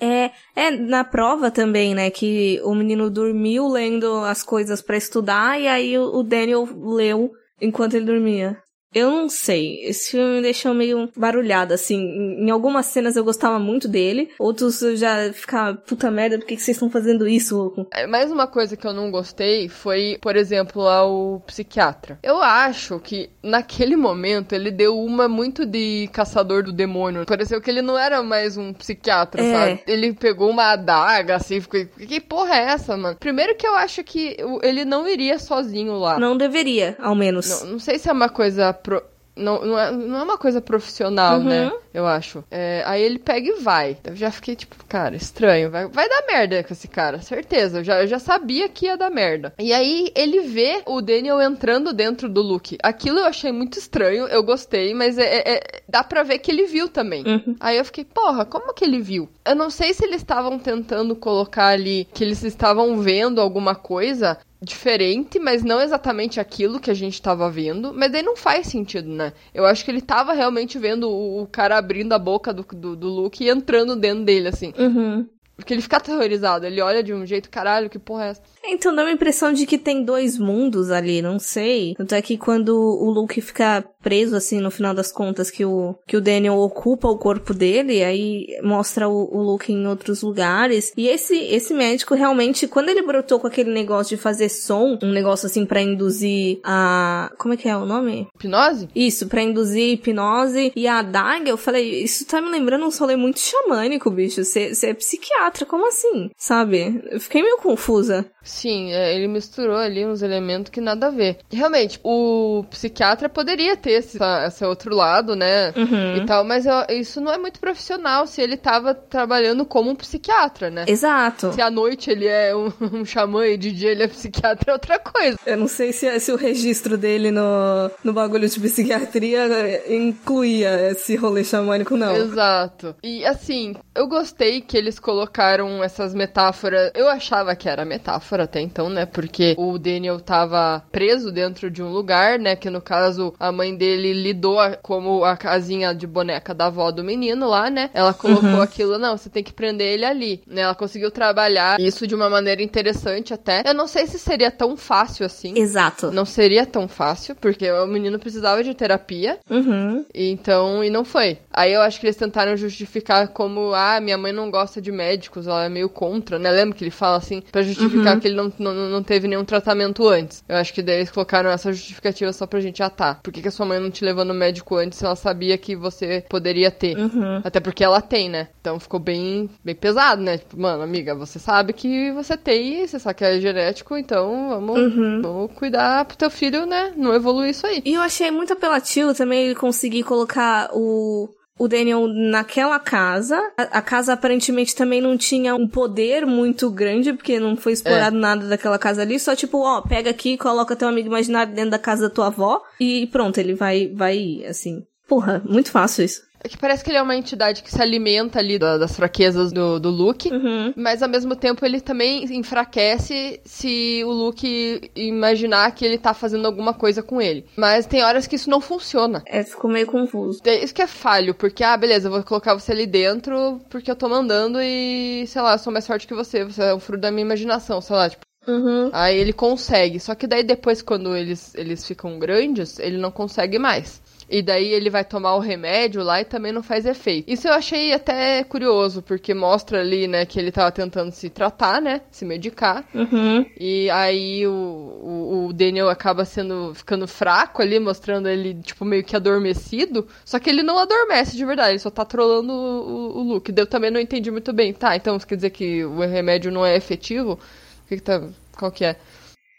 É, 0.00 0.30
é 0.56 0.70
na 0.70 1.04
prova 1.04 1.50
também, 1.50 1.94
né, 1.94 2.10
que 2.10 2.60
o 2.64 2.74
menino 2.74 3.10
dormiu 3.10 3.68
lendo 3.68 4.24
as 4.24 4.42
coisas 4.42 4.80
para 4.80 4.96
estudar 4.96 5.60
e 5.60 5.68
aí 5.68 5.98
o 5.98 6.22
Daniel 6.22 6.66
leu 6.74 7.30
enquanto 7.60 7.94
ele 7.94 8.06
dormia. 8.06 8.56
Eu 8.92 9.10
não 9.10 9.28
sei. 9.28 9.84
Esse 9.84 10.10
filme 10.10 10.36
me 10.36 10.42
deixou 10.42 10.74
meio 10.74 11.08
barulhado, 11.16 11.72
assim. 11.72 11.96
Em 12.40 12.50
algumas 12.50 12.86
cenas 12.86 13.14
eu 13.14 13.24
gostava 13.24 13.58
muito 13.58 13.86
dele, 13.86 14.30
outros 14.38 14.82
eu 14.82 14.96
já 14.96 15.32
ficava, 15.32 15.76
puta 15.76 16.10
merda, 16.10 16.38
por 16.38 16.46
que, 16.46 16.56
que 16.56 16.62
vocês 16.62 16.76
estão 16.76 16.90
fazendo 16.90 17.28
isso, 17.28 17.56
louco? 17.56 17.86
É, 17.92 18.06
mais 18.06 18.32
uma 18.32 18.48
coisa 18.48 18.76
que 18.76 18.86
eu 18.86 18.92
não 18.92 19.10
gostei 19.10 19.68
foi, 19.68 20.18
por 20.20 20.34
exemplo, 20.34 20.82
ao 20.82 21.40
psiquiatra. 21.46 22.18
Eu 22.20 22.42
acho 22.42 22.98
que 22.98 23.30
naquele 23.42 23.94
momento 23.94 24.54
ele 24.54 24.72
deu 24.72 24.98
uma 24.98 25.28
muito 25.28 25.64
de 25.64 26.08
caçador 26.12 26.64
do 26.64 26.72
demônio. 26.72 27.24
Pareceu 27.26 27.60
que 27.60 27.70
ele 27.70 27.82
não 27.82 27.96
era 27.96 28.22
mais 28.24 28.56
um 28.56 28.72
psiquiatra, 28.72 29.40
é. 29.40 29.52
sabe? 29.52 29.82
Ele 29.86 30.12
pegou 30.14 30.50
uma 30.50 30.72
adaga, 30.72 31.36
assim, 31.36 31.60
ficou. 31.60 31.84
Que 31.86 32.20
porra 32.20 32.56
é 32.56 32.64
essa, 32.72 32.96
mano? 32.96 33.16
Primeiro 33.20 33.54
que 33.54 33.66
eu 33.66 33.76
acho 33.76 34.02
que 34.02 34.36
ele 34.62 34.84
não 34.84 35.06
iria 35.06 35.38
sozinho 35.38 35.92
lá. 35.96 36.18
Não 36.18 36.36
deveria, 36.36 36.96
ao 36.98 37.14
menos. 37.14 37.48
Não, 37.48 37.72
não 37.72 37.78
sei 37.78 37.96
se 37.96 38.08
é 38.08 38.12
uma 38.12 38.28
coisa 38.28 38.79
pro... 38.82 39.02
Não, 39.36 39.64
não, 39.64 39.78
é, 39.78 39.90
não 39.90 40.18
é 40.18 40.22
uma 40.22 40.36
coisa 40.36 40.60
profissional, 40.60 41.38
uhum. 41.38 41.44
né? 41.44 41.72
Eu 41.94 42.06
acho. 42.06 42.44
É, 42.50 42.82
aí 42.86 43.02
ele 43.02 43.18
pega 43.18 43.48
e 43.48 43.60
vai. 43.60 43.96
Eu 44.04 44.14
já 44.14 44.30
fiquei 44.30 44.54
tipo, 44.54 44.76
cara, 44.86 45.16
estranho. 45.16 45.70
Vai, 45.70 45.88
vai 45.88 46.08
dar 46.08 46.26
merda 46.26 46.62
com 46.62 46.72
esse 46.72 46.86
cara, 46.86 47.22
certeza. 47.22 47.78
Eu 47.78 47.84
já, 47.84 48.02
eu 48.02 48.06
já 48.06 48.18
sabia 48.18 48.68
que 48.68 48.86
ia 48.86 48.96
dar 48.96 49.10
merda. 49.10 49.54
E 49.58 49.72
aí 49.72 50.12
ele 50.14 50.40
vê 50.42 50.82
o 50.86 51.00
Daniel 51.00 51.40
entrando 51.40 51.92
dentro 51.92 52.28
do 52.28 52.42
Luke. 52.42 52.76
Aquilo 52.82 53.18
eu 53.18 53.26
achei 53.26 53.50
muito 53.50 53.78
estranho. 53.78 54.26
Eu 54.26 54.42
gostei, 54.42 54.92
mas 54.94 55.16
é, 55.16 55.24
é, 55.24 55.54
é 55.54 55.82
dá 55.88 56.04
pra 56.04 56.22
ver 56.22 56.38
que 56.38 56.50
ele 56.50 56.66
viu 56.66 56.88
também. 56.88 57.24
Uhum. 57.26 57.56
Aí 57.58 57.78
eu 57.78 57.84
fiquei, 57.84 58.04
porra, 58.04 58.44
como 58.44 58.74
que 58.74 58.84
ele 58.84 59.00
viu? 59.00 59.28
Eu 59.44 59.56
não 59.56 59.70
sei 59.70 59.94
se 59.94 60.04
eles 60.04 60.18
estavam 60.18 60.58
tentando 60.58 61.16
colocar 61.16 61.68
ali 61.68 62.06
que 62.12 62.22
eles 62.22 62.42
estavam 62.44 62.98
vendo 63.00 63.40
alguma 63.40 63.74
coisa 63.74 64.38
diferente, 64.62 65.38
mas 65.38 65.64
não 65.64 65.80
exatamente 65.80 66.38
aquilo 66.38 66.80
que 66.80 66.90
a 66.90 66.94
gente 66.94 67.14
estava 67.14 67.50
vendo. 67.50 67.94
Mas 67.94 68.12
daí 68.12 68.22
não 68.22 68.36
faz 68.36 68.66
sentido, 68.66 69.08
né? 69.08 69.32
Eu 69.54 69.64
acho 69.64 69.84
que 69.84 69.90
ele 69.90 70.02
tava 70.02 70.32
realmente 70.32 70.78
vendo 70.78 71.08
o, 71.08 71.42
o 71.42 71.46
cara 71.46 71.78
abrindo 71.78 72.12
a 72.12 72.18
boca 72.18 72.52
do, 72.52 72.62
do, 72.62 72.94
do, 72.94 73.08
Luke 73.08 73.42
e 73.42 73.48
entrando 73.48 73.96
dentro 73.96 74.24
dele, 74.24 74.48
assim. 74.48 74.72
Uhum. 74.78 75.26
Porque 75.60 75.74
ele 75.74 75.82
fica 75.82 75.98
aterrorizado, 75.98 76.66
ele 76.66 76.80
olha 76.80 77.02
de 77.02 77.12
um 77.12 77.24
jeito, 77.24 77.50
caralho, 77.50 77.90
que 77.90 77.98
porra 77.98 78.26
é 78.26 78.28
essa? 78.30 78.42
Então 78.64 78.94
dá 78.94 79.02
uma 79.02 79.12
impressão 79.12 79.52
de 79.52 79.66
que 79.66 79.78
tem 79.78 80.04
dois 80.04 80.38
mundos 80.38 80.90
ali, 80.90 81.22
não 81.22 81.38
sei. 81.38 81.94
Tanto 81.96 82.14
é 82.14 82.22
que 82.22 82.36
quando 82.36 82.76
o 82.76 83.10
Luke 83.10 83.40
fica 83.40 83.84
preso, 84.02 84.36
assim, 84.36 84.60
no 84.60 84.70
final 84.70 84.94
das 84.94 85.12
contas, 85.12 85.50
que 85.50 85.64
o, 85.64 85.94
que 86.06 86.16
o 86.16 86.20
Daniel 86.20 86.58
ocupa 86.58 87.08
o 87.08 87.18
corpo 87.18 87.52
dele, 87.52 88.02
aí 88.02 88.46
mostra 88.62 89.08
o, 89.08 89.36
o 89.36 89.42
Luke 89.42 89.72
em 89.72 89.86
outros 89.86 90.22
lugares. 90.22 90.92
E 90.96 91.08
esse, 91.08 91.36
esse 91.36 91.74
médico 91.74 92.14
realmente, 92.14 92.66
quando 92.66 92.88
ele 92.88 93.02
brotou 93.02 93.40
com 93.40 93.46
aquele 93.46 93.70
negócio 93.70 94.16
de 94.16 94.22
fazer 94.22 94.48
som, 94.48 94.98
um 95.02 95.10
negócio 95.10 95.46
assim 95.46 95.64
para 95.64 95.80
induzir 95.82 96.60
a. 96.64 97.30
Como 97.38 97.54
é 97.54 97.56
que 97.56 97.68
é 97.68 97.76
o 97.76 97.86
nome? 97.86 98.28
Hipnose? 98.34 98.88
Isso, 98.94 99.26
para 99.26 99.42
induzir 99.42 99.94
hipnose 99.94 100.72
e 100.74 100.86
a 100.86 100.98
adaga, 100.98 101.50
eu 101.50 101.56
falei, 101.56 102.02
isso 102.02 102.26
tá 102.26 102.40
me 102.40 102.50
lembrando 102.50 102.86
um 102.86 102.90
rolê 102.90 103.16
muito 103.16 103.40
xamânico, 103.40 104.10
bicho. 104.10 104.44
Você 104.44 104.70
é 104.82 104.94
psiquiatra, 104.94 105.49
como 105.66 105.88
assim? 105.88 106.30
Sabe? 106.36 107.02
Eu 107.10 107.20
fiquei 107.20 107.42
meio 107.42 107.58
confusa. 107.58 108.26
Sim, 108.42 108.92
é, 108.92 109.14
ele 109.14 109.28
misturou 109.28 109.76
ali 109.76 110.06
uns 110.06 110.22
elementos 110.22 110.70
que 110.70 110.80
nada 110.80 111.08
a 111.08 111.10
ver. 111.10 111.38
Realmente, 111.52 112.00
o 112.02 112.64
psiquiatra 112.70 113.28
poderia 113.28 113.76
ter 113.76 113.92
esse, 113.92 114.18
esse 114.46 114.64
outro 114.64 114.94
lado, 114.94 115.36
né? 115.36 115.72
Uhum. 115.76 116.16
E 116.16 116.26
tal, 116.26 116.44
mas 116.44 116.64
isso 116.90 117.20
não 117.20 117.32
é 117.32 117.38
muito 117.38 117.60
profissional 117.60 118.26
se 118.26 118.40
ele 118.40 118.56
tava 118.56 118.94
trabalhando 118.94 119.64
como 119.66 119.90
um 119.90 119.94
psiquiatra, 119.94 120.70
né? 120.70 120.84
Exato. 120.88 121.52
Se 121.52 121.60
à 121.60 121.70
noite 121.70 122.10
ele 122.10 122.26
é 122.26 122.54
um, 122.54 122.72
um 123.00 123.04
xamã 123.04 123.46
e 123.46 123.56
de 123.56 123.72
dia 123.72 123.90
ele 123.90 124.04
é 124.04 124.08
psiquiatra, 124.08 124.70
é 124.70 124.72
outra 124.72 124.98
coisa. 124.98 125.38
Eu 125.44 125.56
não 125.56 125.68
sei 125.68 125.92
se, 125.92 126.18
se 126.20 126.32
o 126.32 126.36
registro 126.36 126.96
dele 126.96 127.30
no, 127.30 127.90
no 128.02 128.12
bagulho 128.12 128.48
de 128.48 128.60
psiquiatria 128.60 129.40
incluía 129.88 130.90
esse 130.90 131.14
rolê 131.16 131.44
xamânico, 131.44 131.96
não. 131.96 132.14
Exato. 132.16 132.94
E 133.02 133.24
assim, 133.24 133.74
eu 133.94 134.06
gostei 134.06 134.60
que 134.60 134.76
eles 134.76 134.98
colocaram 134.98 135.39
essas 135.82 136.14
metáforas. 136.14 136.90
Eu 136.94 137.08
achava 137.08 137.56
que 137.56 137.68
era 137.68 137.84
metáfora 137.84 138.44
até 138.44 138.60
então, 138.60 138.88
né? 138.90 139.06
Porque 139.06 139.54
o 139.58 139.78
Daniel 139.78 140.20
tava 140.20 140.82
preso 140.92 141.32
dentro 141.32 141.70
de 141.70 141.82
um 141.82 141.90
lugar, 141.90 142.38
né? 142.38 142.54
Que 142.54 142.68
no 142.68 142.80
caso 142.80 143.34
a 143.38 143.50
mãe 143.50 143.74
dele 143.74 144.12
lidou 144.12 144.58
como 144.82 145.24
a 145.24 145.36
casinha 145.36 145.94
de 145.94 146.06
boneca 146.06 146.54
da 146.54 146.66
avó 146.66 146.90
do 146.90 147.02
menino 147.02 147.48
lá, 147.48 147.70
né? 147.70 147.90
Ela 147.94 148.12
colocou 148.12 148.50
uhum. 148.50 148.62
aquilo, 148.62 148.98
não, 148.98 149.16
você 149.16 149.30
tem 149.30 149.42
que 149.42 149.52
prender 149.52 149.94
ele 149.94 150.04
ali, 150.04 150.42
né? 150.46 150.62
Ela 150.62 150.74
conseguiu 150.74 151.10
trabalhar 151.10 151.80
isso 151.80 152.06
de 152.06 152.14
uma 152.14 152.28
maneira 152.28 152.62
interessante 152.62 153.32
até. 153.32 153.62
Eu 153.64 153.74
não 153.74 153.86
sei 153.86 154.06
se 154.06 154.18
seria 154.18 154.50
tão 154.50 154.76
fácil 154.76 155.24
assim. 155.24 155.54
Exato. 155.56 156.10
Não 156.10 156.24
seria 156.24 156.66
tão 156.66 156.86
fácil, 156.86 157.34
porque 157.36 157.70
o 157.70 157.86
menino 157.86 158.18
precisava 158.18 158.62
de 158.62 158.74
terapia. 158.74 159.38
Uhum. 159.48 160.04
Então, 160.14 160.84
e 160.84 160.90
não 160.90 161.04
foi. 161.04 161.38
Aí 161.52 161.72
eu 161.72 161.80
acho 161.80 161.98
que 161.98 162.06
eles 162.06 162.16
tentaram 162.16 162.56
justificar 162.56 163.28
como, 163.28 163.72
ah, 163.74 164.00
minha 164.00 164.18
mãe 164.18 164.32
não 164.32 164.50
gosta 164.50 164.80
de 164.80 164.92
médico 164.92 165.19
médicos, 165.20 165.46
ela 165.46 165.64
é 165.66 165.68
meio 165.68 165.88
contra, 165.90 166.38
né? 166.38 166.50
Lembra 166.50 166.74
que 166.76 166.82
ele 166.82 166.90
fala 166.90 167.18
assim, 167.18 167.42
pra 167.52 167.62
justificar 167.62 168.14
Uhum. 168.14 168.20
que 168.20 168.28
ele 168.28 168.36
não, 168.36 168.50
não, 168.58 168.72
não 168.74 169.02
teve 169.02 169.28
nenhum 169.28 169.44
tratamento 169.44 170.08
antes. 170.08 170.42
Eu 170.48 170.56
acho 170.56 170.72
que 170.72 170.82
daí 170.82 170.96
eles 170.96 171.10
colocaram 171.10 171.50
essa 171.50 171.70
justificativa 171.72 172.32
só 172.32 172.46
pra 172.46 172.58
gente, 172.60 172.82
ah 172.82 172.88
tá, 172.88 173.16
por 173.22 173.32
que, 173.32 173.42
que 173.42 173.48
a 173.48 173.50
sua 173.50 173.66
mãe 173.66 173.78
não 173.78 173.90
te 173.90 174.02
levou 174.04 174.24
no 174.24 174.32
médico 174.32 174.76
antes 174.76 174.98
se 174.98 175.04
ela 175.04 175.14
sabia 175.16 175.58
que 175.58 175.76
você 175.76 176.24
poderia 176.28 176.70
ter? 176.70 176.96
Uhum. 176.96 177.40
Até 177.44 177.60
porque 177.60 177.84
ela 177.84 178.00
tem, 178.00 178.28
né? 178.30 178.48
Então 178.60 178.80
ficou 178.80 178.98
bem, 178.98 179.50
bem 179.62 179.74
pesado, 179.74 180.22
né? 180.22 180.38
Tipo, 180.38 180.58
mano, 180.58 180.82
amiga, 180.82 181.14
você 181.14 181.38
sabe 181.38 181.72
que 181.74 182.10
você 182.12 182.36
tem, 182.36 182.86
você 182.86 182.98
sabe 182.98 183.14
que 183.16 183.24
é 183.24 183.38
genético, 183.40 183.96
então 183.96 184.48
vamos, 184.50 184.78
Uhum. 184.80 185.20
vamos 185.22 185.52
cuidar 185.52 186.04
pro 186.06 186.16
teu 186.16 186.30
filho, 186.30 186.64
né? 186.64 186.92
Não 186.96 187.12
evoluir 187.14 187.50
isso 187.50 187.66
aí. 187.66 187.82
E 187.84 187.94
eu 187.94 188.00
achei 188.00 188.30
muito 188.30 188.52
apelativo 188.52 189.12
também 189.14 189.44
ele 189.46 189.54
conseguir 189.54 190.02
colocar 190.04 190.70
o, 190.72 191.28
o 191.60 191.68
Daniel 191.68 192.08
naquela 192.08 192.78
casa. 192.78 193.38
A, 193.54 193.62
a 193.64 193.82
casa 193.82 194.14
aparentemente 194.14 194.74
também 194.74 194.98
não 194.98 195.14
tinha 195.18 195.54
um 195.54 195.68
poder 195.68 196.24
muito 196.24 196.70
grande, 196.70 197.12
porque 197.12 197.38
não 197.38 197.54
foi 197.54 197.74
explorado 197.74 198.16
nada 198.16 198.48
daquela 198.48 198.78
casa 198.78 199.02
ali. 199.02 199.20
Só 199.20 199.36
tipo, 199.36 199.58
ó, 199.58 199.82
pega 199.82 200.08
aqui, 200.08 200.38
coloca 200.38 200.74
teu 200.74 200.88
amigo 200.88 201.08
imaginário 201.08 201.54
dentro 201.54 201.72
da 201.72 201.78
casa 201.78 202.08
da 202.08 202.14
tua 202.14 202.28
avó 202.28 202.62
e 202.80 203.06
pronto, 203.08 203.36
ele 203.36 203.52
vai, 203.52 203.88
vai 203.88 204.16
ir, 204.16 204.46
assim. 204.46 204.86
Porra, 205.06 205.42
muito 205.44 205.70
fácil 205.70 206.06
isso. 206.06 206.22
É 206.42 206.48
que 206.48 206.56
parece 206.56 206.82
que 206.82 206.90
ele 206.90 206.96
é 206.96 207.02
uma 207.02 207.14
entidade 207.16 207.62
que 207.62 207.70
se 207.70 207.80
alimenta 207.82 208.38
ali 208.38 208.58
da- 208.58 208.78
das 208.78 208.96
fraquezas 208.96 209.52
do, 209.52 209.78
do 209.78 209.90
Luke. 209.90 210.32
Uhum. 210.32 210.72
Mas 210.74 211.02
ao 211.02 211.08
mesmo 211.08 211.36
tempo 211.36 211.64
ele 211.66 211.80
também 211.80 212.24
enfraquece 212.34 213.40
se 213.44 214.02
o 214.06 214.10
Luke 214.10 214.90
imaginar 214.96 215.70
que 215.74 215.84
ele 215.84 215.98
tá 215.98 216.14
fazendo 216.14 216.46
alguma 216.46 216.72
coisa 216.72 217.02
com 217.02 217.20
ele. 217.20 217.44
Mas 217.56 217.84
tem 217.86 218.02
horas 218.02 218.26
que 218.26 218.36
isso 218.36 218.48
não 218.48 218.60
funciona. 218.60 219.22
É, 219.26 219.42
ficou 219.42 219.70
meio 219.70 219.86
confuso. 219.86 220.40
É 220.44 220.64
Isso 220.64 220.74
que 220.74 220.82
é 220.82 220.86
falho, 220.86 221.34
porque, 221.34 221.62
ah, 221.62 221.76
beleza, 221.76 222.08
eu 222.08 222.12
vou 222.12 222.22
colocar 222.22 222.54
você 222.54 222.72
ali 222.72 222.86
dentro 222.86 223.60
porque 223.68 223.90
eu 223.90 223.96
tô 223.96 224.08
mandando 224.08 224.58
e, 224.62 225.26
sei 225.26 225.42
lá, 225.42 225.52
eu 225.54 225.58
sou 225.58 225.72
mais 225.72 225.86
forte 225.86 226.06
que 226.06 226.14
você, 226.14 226.44
você 226.44 226.62
é 226.62 226.74
o 226.74 226.80
fruto 226.80 227.02
da 227.02 227.10
minha 227.10 227.24
imaginação, 227.24 227.80
sei 227.80 227.96
lá, 227.96 228.08
tipo. 228.08 228.22
Uhum. 228.48 228.88
Aí 228.94 229.18
ele 229.18 229.34
consegue, 229.34 230.00
só 230.00 230.14
que 230.14 230.26
daí 230.26 230.42
depois, 230.42 230.80
quando 230.80 231.14
eles, 231.14 231.54
eles 231.54 231.86
ficam 231.86 232.18
grandes, 232.18 232.78
ele 232.78 232.96
não 232.96 233.10
consegue 233.10 233.58
mais. 233.58 234.00
E 234.30 234.42
daí 234.42 234.68
ele 234.68 234.88
vai 234.88 235.04
tomar 235.04 235.34
o 235.34 235.40
remédio 235.40 236.04
lá 236.04 236.20
e 236.20 236.24
também 236.24 236.52
não 236.52 236.62
faz 236.62 236.86
efeito. 236.86 237.28
Isso 237.28 237.48
eu 237.48 237.52
achei 237.52 237.92
até 237.92 238.44
curioso, 238.44 239.02
porque 239.02 239.34
mostra 239.34 239.80
ali, 239.80 240.06
né, 240.06 240.24
que 240.24 240.38
ele 240.38 240.52
tava 240.52 240.70
tentando 240.70 241.10
se 241.10 241.28
tratar, 241.28 241.82
né, 241.82 242.00
se 242.12 242.24
medicar. 242.24 242.84
Uhum. 242.94 243.44
E 243.58 243.90
aí 243.90 244.46
o, 244.46 244.52
o, 244.52 245.46
o 245.48 245.52
Daniel 245.52 245.88
acaba 245.88 246.24
sendo 246.24 246.72
ficando 246.74 247.08
fraco 247.08 247.60
ali, 247.60 247.80
mostrando 247.80 248.28
ele, 248.28 248.54
tipo, 248.54 248.84
meio 248.84 249.02
que 249.02 249.16
adormecido. 249.16 250.06
Só 250.24 250.38
que 250.38 250.48
ele 250.48 250.62
não 250.62 250.78
adormece 250.78 251.36
de 251.36 251.44
verdade, 251.44 251.70
ele 251.70 251.78
só 251.80 251.90
tá 251.90 252.04
trolando 252.04 252.52
o, 252.52 253.18
o, 253.18 253.22
Luke. 253.24 253.52
Eu 253.56 253.66
também 253.66 253.90
não 253.90 254.00
entendi 254.00 254.30
muito 254.30 254.52
bem. 254.52 254.72
Tá, 254.72 254.94
então 254.94 255.18
quer 255.18 255.34
dizer 255.34 255.50
que 255.50 255.84
o 255.84 255.98
remédio 255.98 256.52
não 256.52 256.64
é 256.64 256.76
efetivo? 256.76 257.32
O 257.32 257.88
que, 257.88 257.96
que 257.96 258.02
tá. 258.02 258.22
Qual 258.56 258.70
que 258.70 258.84
é? 258.84 258.94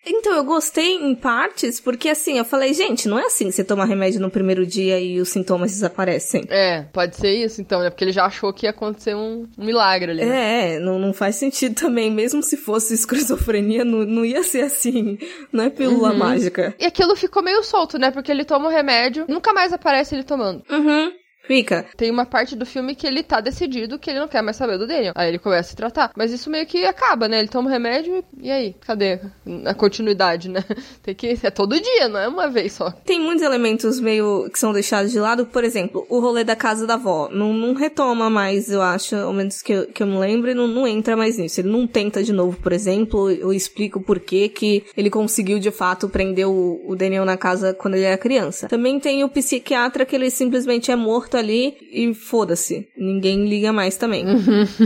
Então, 0.06 0.36
eu 0.36 0.44
gostei 0.44 0.96
em 0.96 1.14
partes, 1.14 1.80
porque 1.80 2.10
assim, 2.10 2.38
eu 2.38 2.46
falei, 2.46 2.74
gente, 2.74 3.08
não 3.08 3.20
é 3.20 3.26
assim 3.26 3.46
que 3.46 3.52
você 3.52 3.64
toma 3.64 3.86
remédio 3.86 4.20
no 4.20 4.32
primeiro 4.32 4.66
dia 4.66 5.00
e 5.00 5.20
os 5.22 5.30
sintomas 5.30 5.72
desaparecem. 5.72 6.44
É, 6.50 6.84
pode 6.92 7.16
ser 7.16 7.32
isso 7.34 7.62
então, 7.62 7.82
né? 7.82 7.90
Porque 7.90 8.04
ele 8.04 8.12
já 8.12 8.26
achou 8.26 8.52
que 8.52 8.66
ia 8.66 8.72
acontecer 8.72 9.16
um, 9.16 9.48
um 9.58 9.66
milagre 9.66 10.12
ali. 10.12 10.26
né? 10.26 10.76
É, 10.76 10.80
não, 10.80 10.98
não 10.98 11.14
faz 11.14 11.36
sentido 11.36 11.76
também. 11.76 12.10
Mesmo 12.10 12.42
se 12.42 12.58
fosse 12.58 12.94
esquizofrenia, 12.96 13.86
não, 13.86 14.00
não 14.00 14.26
ia 14.26 14.42
ser 14.44 14.62
assim. 14.62 15.20
Não 15.52 15.66
é 15.66 15.70
pílula 15.70 16.14
mágica. 16.14 16.74
E 16.80 16.86
aquilo 16.86 17.16
ficou 17.16 17.44
meio 17.44 17.64
solto, 17.64 18.00
né? 18.00 18.10
Porque 18.10 18.32
ele 18.32 18.44
toma 18.44 18.70
o 18.70 18.72
remédio, 18.72 19.26
nunca 19.28 19.54
mais 19.54 19.72
aparece 19.72 20.16
ele 20.16 20.24
tomando. 20.24 20.64
Uhum. 20.70 21.12
Fica. 21.44 21.86
Tem 21.98 22.12
uma 22.12 22.26
parte 22.26 22.56
do 22.56 22.66
filme 22.66 22.96
que 22.96 23.08
ele 23.08 23.24
tá 23.24 23.42
decidido 23.42 23.98
que 23.98 24.10
ele 24.10 24.20
não 24.20 24.28
quer 24.28 24.42
mais 24.42 24.56
saber 24.56 24.78
do 24.78 24.88
Daniel. 24.88 25.14
Aí 25.16 25.30
ele 25.30 25.40
começa 25.40 25.62
a 25.62 25.72
se 25.72 25.76
tratar. 25.76 26.12
Mas 26.16 26.32
isso 26.32 26.50
meio 26.50 26.66
que 26.66 26.86
acaba, 26.86 27.28
né? 27.28 27.40
Ele 27.40 27.48
toma 27.48 27.68
o 27.68 27.72
remédio 27.72 28.24
e 28.40 28.52
e 28.52 28.54
aí? 28.54 28.76
Cadê 28.82 29.18
a 29.66 29.74
continuidade, 29.74 30.50
né? 30.50 30.62
Tem 31.02 31.16
que. 31.16 31.40
É 31.42 31.50
todo 31.50 31.80
dia, 31.80 32.10
não 32.10 32.20
é 32.20 32.28
uma 32.28 32.50
vez 32.50 32.74
só. 32.74 32.92
Tem 32.92 33.18
muitos 33.18 33.42
elementos 33.42 33.98
meio 33.98 34.50
que 34.52 34.60
são 34.60 34.74
deixados 34.74 35.10
de 35.10 35.20
lado. 35.22 35.46
Por 35.46 35.64
exemplo, 35.64 36.06
o 36.10 36.20
rolê 36.20 36.44
da 36.44 36.54
casa 36.54 36.86
da 36.86 36.96
avó. 36.96 37.30
Não, 37.32 37.54
não 37.54 37.74
retoma 37.74 38.30
mais, 38.30 38.70
eu 38.70 38.82
acho, 38.82 39.16
ao 39.16 39.32
menos 39.32 39.62
que 39.62 39.72
eu, 39.72 39.88
que 39.88 40.04
eu 40.04 40.08
me 40.08 40.18
lembre, 40.18 40.54
não, 40.54 40.68
não 40.68 40.86
entra 40.86 41.16
mais 41.16 41.38
nisso. 41.38 41.62
Ele 41.62 41.70
não 41.70 41.88
tenta 41.88 42.22
de 42.22 42.34
novo, 42.34 42.58
por 42.58 42.74
exemplo. 42.74 43.32
Eu 43.32 43.54
explico 43.54 44.02
por 44.02 44.20
que 44.20 44.50
que 44.50 44.84
ele 44.98 45.10
conseguiu 45.10 45.58
de 45.58 45.72
fato 45.72 46.10
prender 46.10 46.48
o, 46.48 46.82
o 46.86 46.94
Daniel 46.94 47.24
na 47.24 47.38
casa 47.38 47.74
quando 47.74 47.96
ele 47.96 48.04
era 48.04 48.18
criança. 48.18 48.68
Também 48.68 49.00
tem 49.00 49.24
o 49.24 49.30
psiquiatra 49.30 50.06
que 50.06 50.16
ele 50.16 50.30
simplesmente 50.30 50.92
é 50.92 50.96
morto 50.98 51.31
ali 51.38 51.78
e 51.92 52.14
foda-se. 52.14 52.88
Ninguém 52.98 53.48
liga 53.48 53.72
mais 53.72 53.98
também. 53.98 54.26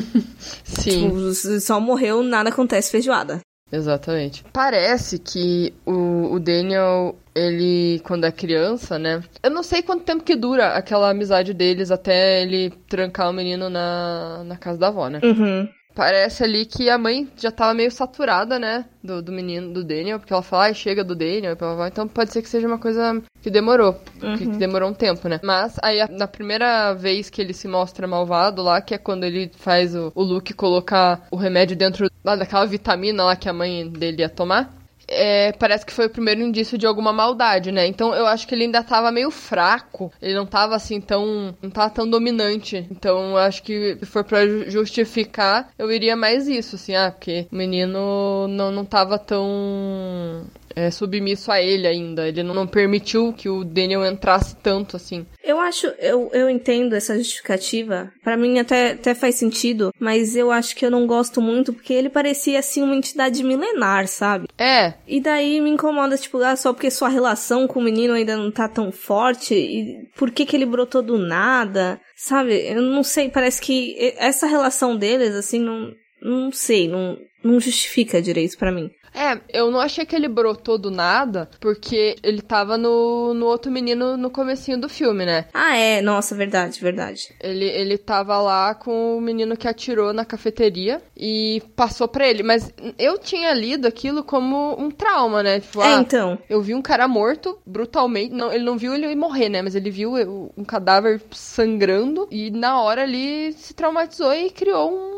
Sim. 0.63 1.09
Tipo, 1.09 1.33
só 1.59 1.79
morreu, 1.79 2.23
nada 2.23 2.49
acontece 2.49 2.91
feijoada. 2.91 3.39
Exatamente. 3.71 4.43
Parece 4.53 5.17
que 5.17 5.73
o, 5.85 6.33
o 6.33 6.39
Daniel, 6.39 7.15
ele, 7.33 7.99
quando 8.03 8.25
é 8.25 8.31
criança, 8.31 8.99
né? 8.99 9.23
Eu 9.41 9.49
não 9.49 9.63
sei 9.63 9.81
quanto 9.81 10.03
tempo 10.03 10.23
que 10.23 10.35
dura 10.35 10.73
aquela 10.75 11.09
amizade 11.09 11.53
deles 11.53 11.89
até 11.89 12.43
ele 12.43 12.71
trancar 12.87 13.29
o 13.29 13.33
menino 13.33 13.69
na, 13.69 14.43
na 14.45 14.55
casa 14.55 14.77
da 14.77 14.87
avó, 14.87 15.09
né? 15.09 15.19
Uhum. 15.23 15.67
Parece 15.95 16.43
ali 16.43 16.65
que 16.65 16.89
a 16.89 16.97
mãe 16.97 17.27
já 17.37 17.49
tava 17.49 17.73
meio 17.73 17.89
saturada, 17.89 18.59
né? 18.59 18.85
Do, 19.01 19.21
do 19.21 19.31
menino, 19.31 19.71
do 19.71 19.83
Daniel, 19.83 20.19
porque 20.19 20.33
ela 20.33 20.41
fala, 20.41 20.65
ai, 20.65 20.73
chega 20.73 21.03
do 21.03 21.15
Daniel, 21.15 21.55
então 21.87 22.07
pode 22.07 22.33
ser 22.33 22.41
que 22.41 22.49
seja 22.49 22.67
uma 22.67 22.77
coisa 22.77 23.21
que 23.41 23.49
demorou, 23.49 23.93
que, 24.37 24.45
que 24.45 24.57
demorou 24.57 24.89
um 24.89 24.93
tempo, 24.93 25.29
né? 25.29 25.39
Mas 25.41 25.77
aí, 25.81 25.99
na 26.09 26.27
primeira 26.27 26.93
vez 26.93 27.29
que 27.29 27.41
ele 27.41 27.53
se 27.53 27.67
mostra 27.67 28.07
malvado 28.07 28.61
lá, 28.61 28.81
que 28.81 28.93
é 28.93 28.97
quando 28.97 29.23
ele 29.23 29.49
faz 29.55 29.95
o, 29.95 30.11
o 30.13 30.23
Luke 30.23 30.53
colocar 30.53 31.27
o 31.31 31.37
remédio 31.37 31.77
dentro 31.77 32.09
lá 32.23 32.35
daquela 32.35 32.65
vitamina 32.65 33.23
lá 33.23 33.35
que 33.35 33.47
a 33.47 33.53
mãe 33.53 33.87
dele 33.87 34.21
ia 34.21 34.29
tomar, 34.29 34.73
é, 35.07 35.51
parece 35.53 35.85
que 35.85 35.93
foi 35.93 36.07
o 36.07 36.09
primeiro 36.09 36.41
indício 36.41 36.77
de 36.77 36.85
alguma 36.85 37.13
maldade, 37.13 37.71
né? 37.71 37.85
Então 37.88 38.13
eu 38.13 38.25
acho 38.27 38.47
que 38.47 38.55
ele 38.55 38.63
ainda 38.65 38.83
tava 38.83 39.12
meio 39.12 39.31
fraco. 39.31 40.12
Ele 40.21 40.33
não 40.33 40.45
tava 40.45 40.75
assim 40.75 41.00
tão. 41.01 41.55
não 41.62 41.69
tava 41.69 41.89
tão 41.89 42.09
dominante. 42.09 42.88
Então 42.91 43.31
eu 43.31 43.38
acho 43.38 43.63
que 43.63 43.97
se 44.00 44.05
for 44.05 44.24
pra 44.24 44.45
ju- 44.45 44.69
justificar, 44.69 45.69
eu 45.77 45.91
iria 45.91 46.15
mais 46.15 46.47
isso, 46.47 46.75
assim, 46.75 46.95
ah, 46.95 47.12
porque 47.12 47.47
o 47.51 47.55
menino 47.55 48.47
não, 48.47 48.71
não 48.71 48.85
tava 48.85 49.17
tão. 49.19 50.45
É, 50.75 50.91
submisso 50.91 51.51
a 51.51 51.62
ele 51.62 51.88
ainda. 51.88 52.27
Ele 52.27 52.44
não, 52.44 52.67
permitiu 52.67 53.32
que 53.32 53.48
o 53.48 53.63
Daniel 53.63 54.05
entrasse 54.05 54.55
tanto 54.58 54.96
assim. 54.96 55.25
Eu 55.44 55.60
acho, 55.60 55.88
eu, 56.00 56.29
eu 56.34 56.50
entendo 56.50 56.94
essa 56.94 57.17
justificativa. 57.17 58.12
Pra 58.24 58.36
mim 58.36 58.60
até, 58.60 58.91
até 58.91 59.13
faz 59.13 59.36
sentido, 59.36 59.91
mas 60.00 60.36
eu 60.36 60.51
acho 60.51 60.75
que 60.75 60.86
eu 60.86 60.91
não 60.91 61.08
gosto 61.08 61.41
muito 61.41 61.72
porque 61.72 61.94
ele 61.94 62.10
parecia 62.10 62.60
assim 62.60 62.82
uma 62.82 62.96
entidade 62.96 63.44
milenar, 63.44 64.08
sabe? 64.08 64.48
É, 64.58 64.94
E 65.08 65.22
daí 65.22 65.62
me 65.62 65.70
incomoda, 65.70 66.17
tipo, 66.17 66.38
ah, 66.39 66.55
só 66.55 66.74
porque 66.74 66.91
sua 66.91 67.10
relação 67.10 67.67
com 67.67 67.79
o 67.79 67.84
menino 67.84 68.13
ainda 68.13 68.36
não 68.36 68.51
tá 68.51 68.67
tão 68.67 68.91
forte, 68.91 69.53
e 69.53 70.08
por 70.17 70.32
que 70.32 70.46
que 70.46 70.55
ele 70.55 70.65
brotou 70.65 71.01
do 71.01 71.17
nada, 71.17 72.00
sabe? 72.15 72.53
Eu 72.67 72.82
não 72.82 73.03
sei, 73.03 73.29
parece 73.29 73.62
que 73.62 73.96
essa 74.17 74.48
relação 74.48 74.98
deles, 74.98 75.36
assim, 75.36 75.60
não, 75.60 75.91
não 76.22 76.51
sei, 76.51 76.88
não, 76.88 77.17
não 77.44 77.60
justifica 77.60 78.22
direito 78.22 78.58
pra 78.58 78.72
mim. 78.72 78.89
É, 79.15 79.39
eu 79.57 79.72
não 79.72 79.79
achei 79.79 80.05
que 80.05 80.15
ele 80.15 80.27
brotou 80.27 80.77
do 80.77 80.91
nada, 80.91 81.50
porque 81.60 82.17
ele 82.22 82.41
tava 82.41 82.77
no, 82.77 83.34
no 83.34 83.45
outro 83.45 83.72
menino 83.72 84.17
no 84.17 84.29
comecinho 84.29 84.77
do 84.79 84.89
filme, 84.89 85.25
né? 85.25 85.45
Ah, 85.53 85.77
é, 85.77 86.01
nossa, 86.01 86.36
verdade, 86.36 86.79
verdade. 86.81 87.34
Ele, 87.41 87.65
ele 87.65 87.98
tava 87.98 88.39
lá 88.41 88.75
com 88.75 89.17
o 89.17 89.22
menino 89.22 89.55
que 89.55 89.67
atirou 89.67 90.12
na 90.13 90.25
cafeteria 90.25 91.01
e 91.15 91.62
passou 91.75 92.07
pra 92.07 92.27
ele. 92.27 92.43
Mas 92.43 92.72
eu 93.00 93.17
tinha 93.17 93.53
lido 93.53 93.88
aquilo 93.88 94.24
como 94.24 94.75
um 94.79 94.91
trauma, 94.91 95.41
né? 95.41 95.60
Tipo, 95.62 95.81
é, 95.81 95.93
ah, 95.93 96.00
então. 96.01 96.38
eu 96.50 96.62
vi 96.62 96.75
um 96.75 96.81
cara 96.81 97.07
morto 97.07 97.57
brutalmente. 97.65 98.34
Não, 98.34 98.51
ele 98.51 98.63
não 98.63 98.77
viu 98.77 98.93
ele 98.93 99.15
morrer, 99.15 99.48
né? 99.50 99.62
Mas 99.62 99.75
ele 99.75 99.89
viu 99.89 100.13
um 100.57 100.63
cadáver 100.65 101.22
sangrando 101.31 102.27
e 102.29 102.51
na 102.51 102.81
hora 102.81 103.03
ele 103.03 103.53
se 103.53 103.74
traumatizou 103.74 104.34
e 104.34 104.50
criou 104.50 104.91
um- 104.91 105.14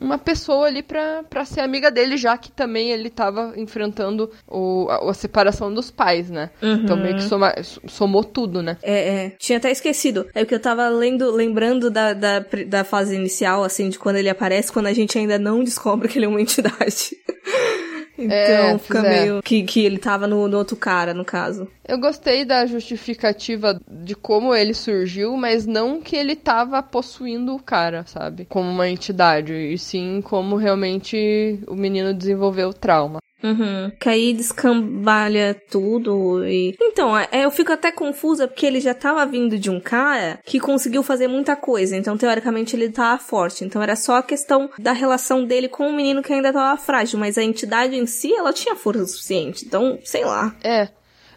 uma 0.00 0.16
pessoa 0.18 0.66
ali 0.66 0.82
pra, 0.82 1.22
pra 1.28 1.44
ser 1.44 1.60
amiga 1.60 1.90
dele, 1.90 2.16
já 2.16 2.36
que 2.38 2.50
também 2.50 2.90
ele 2.90 3.10
tava 3.10 3.52
enfrentando 3.56 4.30
o, 4.48 4.86
a, 4.88 5.10
a 5.10 5.14
separação 5.14 5.72
dos 5.72 5.90
pais, 5.90 6.30
né? 6.30 6.50
Então 6.62 6.96
meio 6.96 7.14
que 7.16 7.22
soma- 7.22 7.54
somou 7.86 8.24
tudo, 8.24 8.62
né? 8.62 8.76
É, 8.82 9.24
é. 9.26 9.30
Tinha 9.38 9.58
até 9.58 9.70
esquecido. 9.70 10.26
É 10.34 10.40
porque 10.44 10.54
eu 10.54 10.60
tava 10.60 10.88
lendo, 10.88 11.30
lembrando 11.30 11.90
da, 11.90 12.12
da, 12.14 12.44
da 12.66 12.84
fase 12.84 13.14
inicial, 13.14 13.62
assim, 13.62 13.88
de 13.88 13.98
quando 13.98 14.16
ele 14.16 14.28
aparece, 14.28 14.72
quando 14.72 14.86
a 14.86 14.92
gente 14.92 15.18
ainda 15.18 15.38
não 15.38 15.62
descobre 15.62 16.08
que 16.08 16.18
ele 16.18 16.24
é 16.26 16.28
uma 16.28 16.40
entidade. 16.40 17.10
então 18.24 18.34
É, 18.34 18.78
fica 18.78 18.98
é. 18.98 19.08
meio. 19.08 19.42
Que, 19.42 19.62
que 19.62 19.84
ele 19.84 19.98
tava 19.98 20.26
no, 20.26 20.48
no 20.48 20.58
outro 20.58 20.76
cara, 20.76 21.14
no 21.14 21.24
caso. 21.24 21.68
Eu 21.86 21.98
gostei 21.98 22.44
da 22.44 22.66
justificativa 22.66 23.80
de 23.88 24.14
como 24.14 24.54
ele 24.54 24.74
surgiu, 24.74 25.36
mas 25.36 25.66
não 25.66 26.00
que 26.00 26.16
ele 26.16 26.36
tava 26.36 26.82
possuindo 26.82 27.54
o 27.54 27.62
cara, 27.62 28.04
sabe? 28.06 28.46
Como 28.48 28.68
uma 28.68 28.88
entidade, 28.88 29.52
e 29.52 29.76
sim 29.78 30.20
como 30.22 30.56
realmente 30.56 31.60
o 31.66 31.74
menino 31.74 32.14
desenvolveu 32.14 32.68
o 32.68 32.74
trauma. 32.74 33.18
Uhum. 33.42 33.90
Que 33.98 34.08
aí 34.08 34.32
descambalha 34.32 35.60
tudo 35.70 36.44
e... 36.46 36.76
Então, 36.80 37.16
é, 37.16 37.28
eu 37.32 37.50
fico 37.50 37.72
até 37.72 37.90
confusa 37.90 38.46
porque 38.46 38.66
ele 38.66 38.80
já 38.80 38.94
tava 38.94 39.24
vindo 39.26 39.58
de 39.58 39.70
um 39.70 39.80
cara 39.80 40.38
que 40.44 40.60
conseguiu 40.60 41.02
fazer 41.02 41.28
muita 41.28 41.56
coisa. 41.56 41.96
Então, 41.96 42.16
teoricamente, 42.16 42.76
ele 42.76 42.90
tava 42.90 43.18
forte. 43.18 43.64
Então, 43.64 43.82
era 43.82 43.96
só 43.96 44.16
a 44.16 44.22
questão 44.22 44.70
da 44.78 44.92
relação 44.92 45.44
dele 45.44 45.68
com 45.68 45.88
o 45.88 45.92
menino 45.92 46.22
que 46.22 46.32
ainda 46.32 46.52
tava 46.52 46.80
frágil. 46.80 47.18
Mas 47.18 47.38
a 47.38 47.42
entidade 47.42 47.96
em 47.96 48.06
si, 48.06 48.32
ela 48.32 48.52
tinha 48.52 48.76
força 48.76 49.06
suficiente. 49.06 49.64
Então, 49.64 49.98
sei 50.04 50.24
lá. 50.24 50.54
É. 50.62 50.88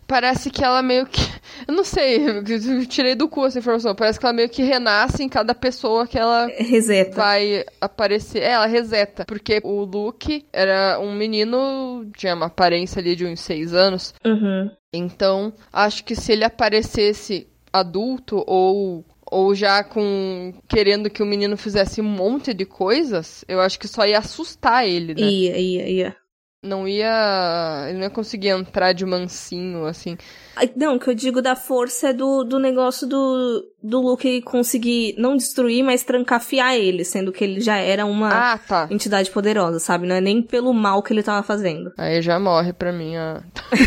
Parece 0.07 0.49
que 0.49 0.63
ela 0.63 0.81
meio 0.81 1.05
que. 1.05 1.21
Eu 1.67 1.73
não 1.73 1.83
sei, 1.83 2.17
eu 2.27 2.85
tirei 2.87 3.15
do 3.15 3.29
cu 3.29 3.45
essa 3.45 3.59
informação. 3.59 3.95
Parece 3.95 4.19
que 4.19 4.25
ela 4.25 4.33
meio 4.33 4.49
que 4.49 4.63
renasce 4.63 5.23
em 5.23 5.29
cada 5.29 5.55
pessoa 5.55 6.05
que 6.05 6.17
ela 6.17 6.47
Reseta. 6.47 7.15
vai 7.15 7.63
aparecer. 7.79 8.39
É, 8.41 8.51
ela 8.51 8.65
reseta. 8.65 9.23
Porque 9.25 9.61
o 9.63 9.85
Luke 9.85 10.45
era 10.51 10.99
um 10.99 11.13
menino, 11.13 12.05
tinha 12.17 12.33
uma 12.35 12.47
aparência 12.47 12.99
ali 12.99 13.15
de 13.15 13.25
uns 13.25 13.39
seis 13.39 13.73
anos. 13.73 14.13
Uhum. 14.25 14.69
Então, 14.91 15.53
acho 15.71 16.03
que 16.03 16.15
se 16.15 16.33
ele 16.33 16.43
aparecesse 16.43 17.47
adulto 17.71 18.43
ou 18.45 19.05
ou 19.33 19.55
já 19.55 19.83
com 19.83 20.53
querendo 20.67 21.09
que 21.09 21.23
o 21.23 21.25
menino 21.25 21.57
fizesse 21.57 21.99
um 21.99 22.03
monte 22.03 22.53
de 22.53 22.65
coisas, 22.65 23.43
eu 23.47 23.59
acho 23.59 23.79
que 23.79 23.87
só 23.87 24.05
ia 24.05 24.19
assustar 24.19 24.87
ele, 24.87 25.15
né? 25.15 25.21
Ia, 25.21 25.57
ia, 25.57 25.89
ia. 25.89 26.15
Não 26.63 26.87
ia. 26.87 27.85
Ele 27.89 27.97
não 27.97 28.03
ia 28.05 28.09
conseguir 28.09 28.49
entrar 28.49 28.93
de 28.93 29.05
mansinho, 29.05 29.85
assim. 29.85 30.15
Não, 30.75 30.95
o 30.95 30.99
que 30.99 31.09
eu 31.09 31.15
digo 31.15 31.41
da 31.41 31.55
força 31.55 32.09
é 32.09 32.13
do, 32.13 32.43
do 32.43 32.59
negócio 32.59 33.07
do, 33.07 33.65
do 33.81 34.01
Luke 34.01 34.41
conseguir 34.43 35.15
não 35.17 35.35
destruir, 35.35 35.83
mas 35.83 36.03
trancafiar 36.03 36.75
ele, 36.75 37.03
sendo 37.03 37.31
que 37.31 37.43
ele 37.43 37.59
já 37.61 37.77
era 37.77 38.05
uma 38.05 38.53
Ah, 38.53 38.57
tá. 38.57 38.87
entidade 38.91 39.31
poderosa, 39.31 39.79
sabe? 39.79 40.07
Não 40.07 40.15
é 40.15 40.21
nem 40.21 40.41
pelo 40.41 40.73
mal 40.73 41.01
que 41.01 41.11
ele 41.13 41.23
tava 41.23 41.41
fazendo. 41.43 41.91
Aí 41.97 42.21
já 42.21 42.39
morre 42.39 42.71
pra 42.73 42.91
mim 42.91 43.15
a. 43.15 43.41